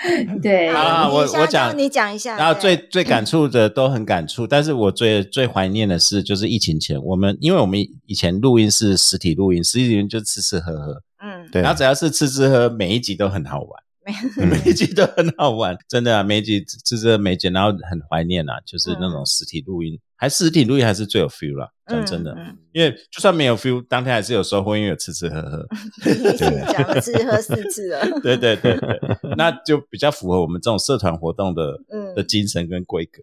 [0.40, 1.76] 对，好啦我我讲。
[1.76, 13.82] 你讲一下，然后最最感触的都很感触，但是我最最怀念的是，就是疫情前，我们因为我们以前录音是实体录音，实体录音就吃吃喝喝，嗯，对然后只要是吃吃喝，每一集都很好玩，
[14.48, 14.86] 每一集。
[14.96, 25.66] 都很好玩，真的啊，每一集吃吃喝每一集，然后很怀念啊，就是那种实体录音，还实体录音还是最有 feel 啦，讲真的，嗯因为就算没有 feel，当天还是有收获，因为有吃吃喝喝，
[26.10, 29.00] 已经讲吃喝四次了， 对对对对，
[29.38, 32.14] 那就比较符合我们这种社团活动的 嗯。
[32.14, 33.22] 的精神跟规格。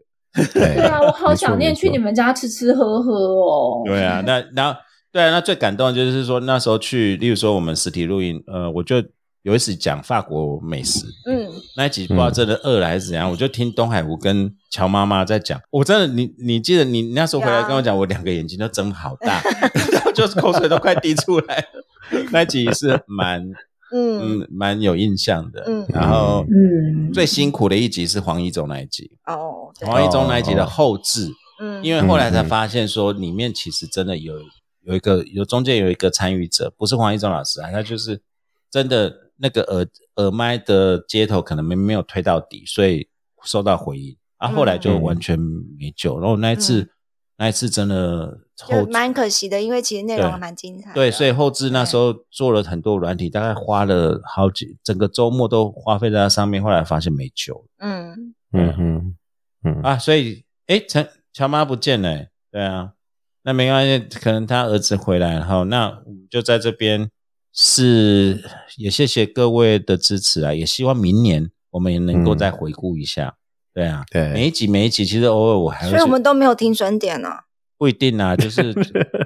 [0.54, 3.84] 对啊，我好想念去你们家吃吃喝喝哦。
[3.86, 4.80] 对啊，那然后
[5.12, 8.96] 对啊，那最感动的就是说那时候去，例如说我们实体录音，呃，我就
[9.48, 19.42] 有一次讲法国美食，嗯，那一集不知道真的饿了还是怎样，我就听东海湖跟乔妈妈在讲，我真的你你记得你你那时候回来跟我讲，我两个眼睛都睁好大，
[19.94, 22.28] 然后就是口水都快滴出来了。
[22.34, 23.42] 那一集是蛮
[23.94, 24.42] 嗯。
[24.42, 25.64] 嗯，蛮有印象的。
[25.66, 25.86] 嗯。
[25.94, 27.14] 然后嗯。
[27.14, 31.30] 最辛苦的一集是黄一中那一集，哦，黄一中那一集的后置，
[31.62, 31.82] 嗯。
[31.82, 34.34] 因为后来才发现说里面其实真的有
[34.84, 38.20] 有一个有中间有一个参与者，不是黄一中老师啊，他就是
[38.70, 43.08] 真的那个耳耳麦的接头可能没没有推到底，所以
[43.44, 46.20] 收到回音，啊，后来就完全没救。
[46.20, 46.90] 然后那一次、嗯
[47.40, 50.96] 那一次真的后就蛮可惜的，因为其实内容对还蛮精彩的。
[50.96, 59.16] 对，所以后置那时候做了很多软体，大概花了好几整个周末都花费在它上面，后来发现没救嗯嗯，嗯，
[59.64, 62.94] 嗯啊，所以诶，陈乔妈不见了、欸对啊，
[63.44, 67.08] 那没关系，可能他儿子回来了，然后那我们就在这边
[67.60, 68.44] 是
[68.78, 73.34] 也谢谢各位的支持啊，也希望明年我们也能够嗯再回顾一下，
[73.74, 77.30] 对啊，对每一集每一集其实偶尔我还会所以我们都没有停损点呢。
[77.80, 78.74] 不一定啊， 就是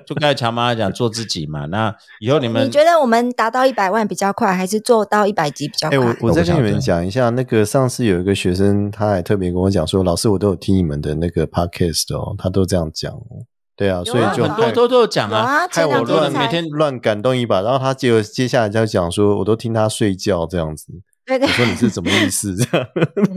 [0.06, 6.08] 就刚才乔妈讲做自己嘛，那以后你们你觉得我们达到一百万比较快，还是做到一百集比较哎、快？
[6.22, 13.46] 我我再跟你们讲一下，那个上次有一个学生，他还特别跟我讲说，老师，我都有听你们的那个 podcast 哦，他都这样讲哦。
[13.82, 20.86] 对啊，所以就很多都都有讲啊，害前我乱两天才每天乱感动一把，然后他接接下来就讲说，我都听他睡觉这样子。
[21.26, 21.40] 对。
[21.40, 22.56] 对我说你是什么意思？
[22.56, 22.64] 这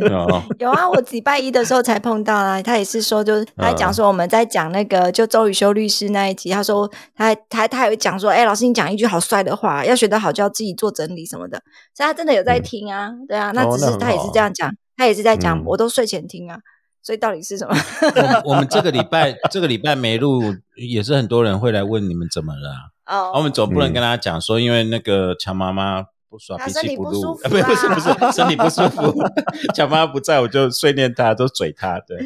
[0.07, 11.63] 样 哦， 有啊，我礼拜一的时候才碰到啊，他也是说，就是他还讲嗯说我们在讲那个就周宇修律师那一集，他说他他他有讲说，哎、老师你讲一句好帅的话，要学得好就要自己做整理什么的，
[11.95, 15.63] 所以他真的有在听啊，对啊，那只是他也是好这样讲，他也是在讲，嗯。
[15.65, 16.59] 我都睡前听啊，
[17.05, 17.77] 所以到底是什么？
[18.17, 20.43] 我们我们这个礼拜 这个礼拜没录，
[20.75, 22.71] 也是很多人会来问你们怎么了、
[23.05, 23.33] 啊，哦。
[23.37, 29.23] 我们总不能跟他讲说，因为那个强妈妈不耍，脾气不录， 不是不是不啊是身体不舒服，
[29.77, 32.19] 强妈妈不在我就碎念她，都嘴她，对。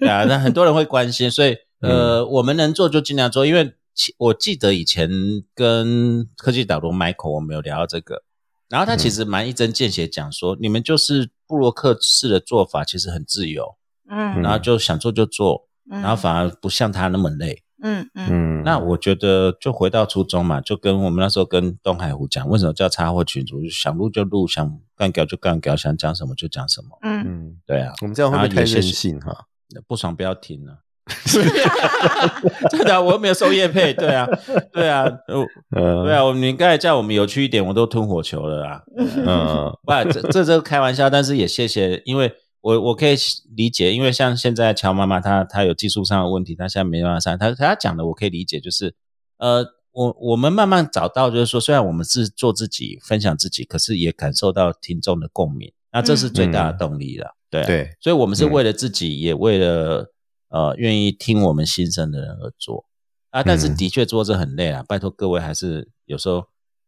[0.00, 5.10] 对啊，那很多人会关心，所以呃，我们能做就尽量做，因为其我记得以前
[5.54, 8.22] 跟科技导读 Michael 我们有聊到这个，
[8.70, 13.74] 然后他其实蛮一针见血讲说，你们就是布洛克式的做法，其实很自由，
[14.12, 17.62] 嗯然后就想做就做，嗯然后反而不像他那么累。
[17.84, 26.96] 嗯嗯嗯，那我觉得就回到初衷嘛，就跟我们那时候跟东海湖讲，为什么叫插货群主，想录就录，想干掉就干掉，想讲什么就讲什么。
[27.02, 29.46] 嗯，嗯，对啊，我们这样会不会太任性哈？
[29.88, 30.78] 不爽不要听了。
[32.70, 34.28] 真的啊、我又没有收叶配，对啊，
[34.72, 38.82] 对啊，呃呃，对啊，我你刚才叫我们有趣一点，我都吞火球了啊。
[38.96, 42.32] 嗯， 不，这这这开玩笑，但是也谢谢，因为
[42.62, 43.14] 我我可以
[43.54, 48.94] 理解，因为像现在乔妈妈她她有技术上的问题，她现在没办法上，她她讲的我可以理解，就是
[49.36, 60.12] 呃，我我们慢慢找到，就是说，虽然我们是做自己分享自己，可是也感受到听众的共鸣，那这是最大的动力了，对啊对，所以我们是为了自己，也为了
[60.48, 62.86] 呃愿意听我们心声的人而做。
[63.30, 63.76] 啊，但是嗯。
[63.76, 66.44] 的确做这很累啊，拜托各位还是有时候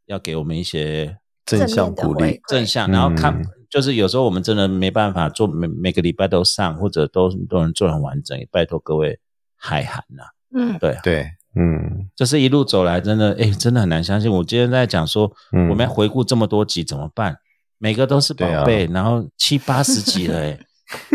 [0.06, 1.18] 要给我们一些。
[1.46, 3.44] 正向鼓励正向，然后看、嗯
[3.74, 9.18] 就是有时候我们真的没办法做每每个礼拜都上，或者都都能做很完整，也拜托各位
[9.56, 10.22] 海涵呐、
[10.54, 11.26] 嗯对啊，对，
[11.56, 14.30] 嗯这是一路走来，真的哎，真的很难相信。
[14.30, 17.36] 我今天在讲说，嗯我们要回顾这么多集怎么办？
[17.78, 20.56] 每个都是宝贝，然后七八十集了哎，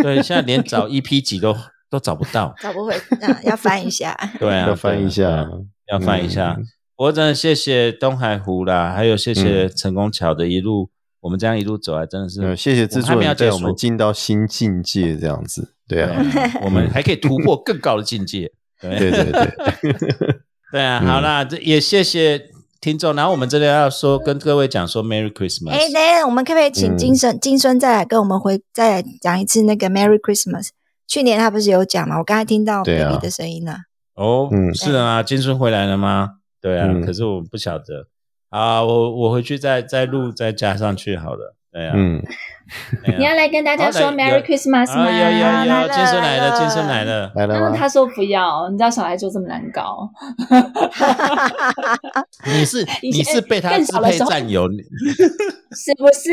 [0.03, 1.56] 对，现在连找一批集都
[1.90, 4.14] 都找不到，找不回，啊要翻一下。
[4.38, 5.48] 对啊，要翻一下啊，
[5.90, 6.57] 要翻一下。
[6.57, 6.65] 嗯
[6.99, 10.90] 我真的谢谢东海湖啦，还有谢谢嗯成功桥的一路，
[11.22, 16.24] 我们这样一路走来，真的是呃，谢谢制作人带我们进到新境界，这样子，对啊，
[16.64, 18.52] 我们还可以突破更高的境界。
[18.82, 19.32] 对 对对
[20.72, 23.14] 对， 啊，嗯好啦，这也谢谢听众。
[23.14, 25.72] 然后我们这里要说跟各位讲说 Merry Christmas。
[25.72, 30.70] 哎，等下，我们可不可以请嗯金孙金孙再来跟我们回再来讲一次那个 Merry Christmas？
[31.06, 32.20] 去年他不是有讲吗？
[32.20, 33.80] 我刚才听到 baby 的声音了。
[34.16, 36.36] 哦，嗯是啊，金孙回来了吗？
[36.62, 38.08] 对啊，嗯可是我不晓得。
[38.49, 41.55] 啊，我我回去再再录再加上去好了。
[41.71, 45.03] 对啊，嗯，啊你要来跟大家说 Merry Christmas 吗？
[45.03, 47.31] 啊，有有有，来了金孙来了，来了金孙来了。
[47.35, 47.76] 然后来了？
[47.77, 50.09] 他说不要，你知道小孩就这么难搞。
[52.47, 54.77] 你是你是被他支配占有，你
[55.77, 56.31] 是不是？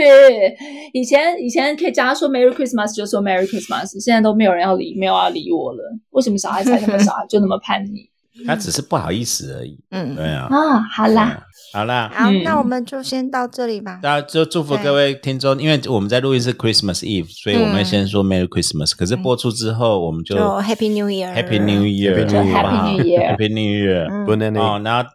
[0.95, 5.83] 以前以前可以叫他说 Merry Christmas 就说 Merry Christmas，现在都没有人要理，没有要理我了。
[6.13, 8.09] 为什么小孩才那么小就那么叛逆
[8.47, 9.79] 他只是不好意思而已。
[9.91, 10.81] 嗯，对啊，啊？
[10.95, 13.99] 好啦，好啦，好，嗯那我们就先到这里吧。
[14.03, 18.97] 大家就祝福各位听众，因为我们在录音是 Christmas Eve，所以我们会先说 Merry Christmas。
[18.97, 24.85] 可是播出之后，我们就就 Happy New Year Happy New Year，Happy New Year 好不好 Happy New Year Happy New Year。
[24.85, 25.11] 然后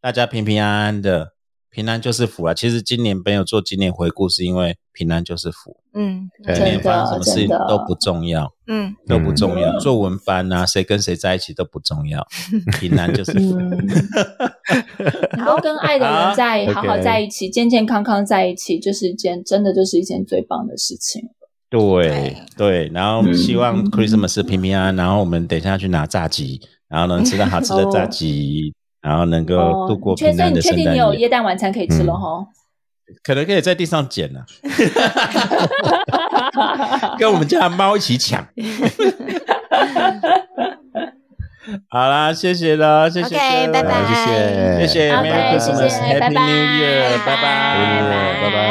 [0.00, 1.33] 大家平平安安的，
[1.74, 2.54] 平安就是福啊。
[2.54, 9.76] 其实今年没有做今年回顾，是因为平安就是福，嗯对今年发生什么事情都不重要，嗯，都不重要。
[9.78, 12.24] 做文班啊，谁跟谁在一起都不重要，
[12.78, 13.58] 平安就是福。
[13.58, 13.86] 嗯，
[15.36, 21.22] 能够跟爱的人在好好在一起，健健康康在一起，就是一件真的就是一件最棒的事情。
[21.68, 28.72] 对对，然后嗯希望 Christmas 平平安安，然后我们等一下去拿炸鸡，然后能吃到好吃的炸鸡，
[29.04, 32.46] 然后能够度过平淡的圣诞、哦、你确定你有椰蛋晚餐可以吃了哈、
[33.22, 34.40] 可能可以在地上捡呢、
[37.18, 38.44] 跟我们家猫一起抢。
[41.88, 43.34] 好啦，谢谢啦，谢谢
[43.72, 48.62] 拜拜，谢谢，谢谢，Merry Christmas，Happy New Year，拜拜，拜拜。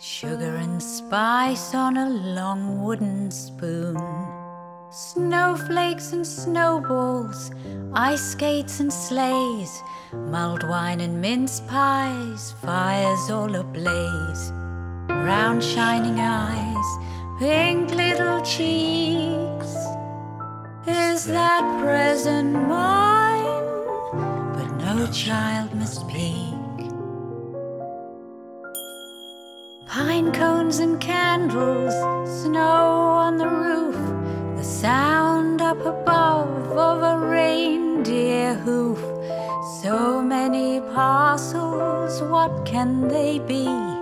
[0.00, 3.96] Sugar and spice on a long wooden spoon.
[4.96, 7.50] Snowflakes and snowballs,
[7.94, 14.52] ice skates and sleighs, mulled wine and mince pies, fires all ablaze.
[15.08, 16.86] Round shining eyes,
[17.40, 19.74] pink little cheeks.
[20.86, 23.64] Is that present mine?
[24.54, 26.54] But no child must peek.
[29.88, 31.94] Pine cones and candles,
[32.42, 32.84] snow
[33.24, 34.23] on the roof,
[34.64, 38.98] the sound up above of a reindeer hoof.
[39.82, 43.93] So many parcels, what can they be?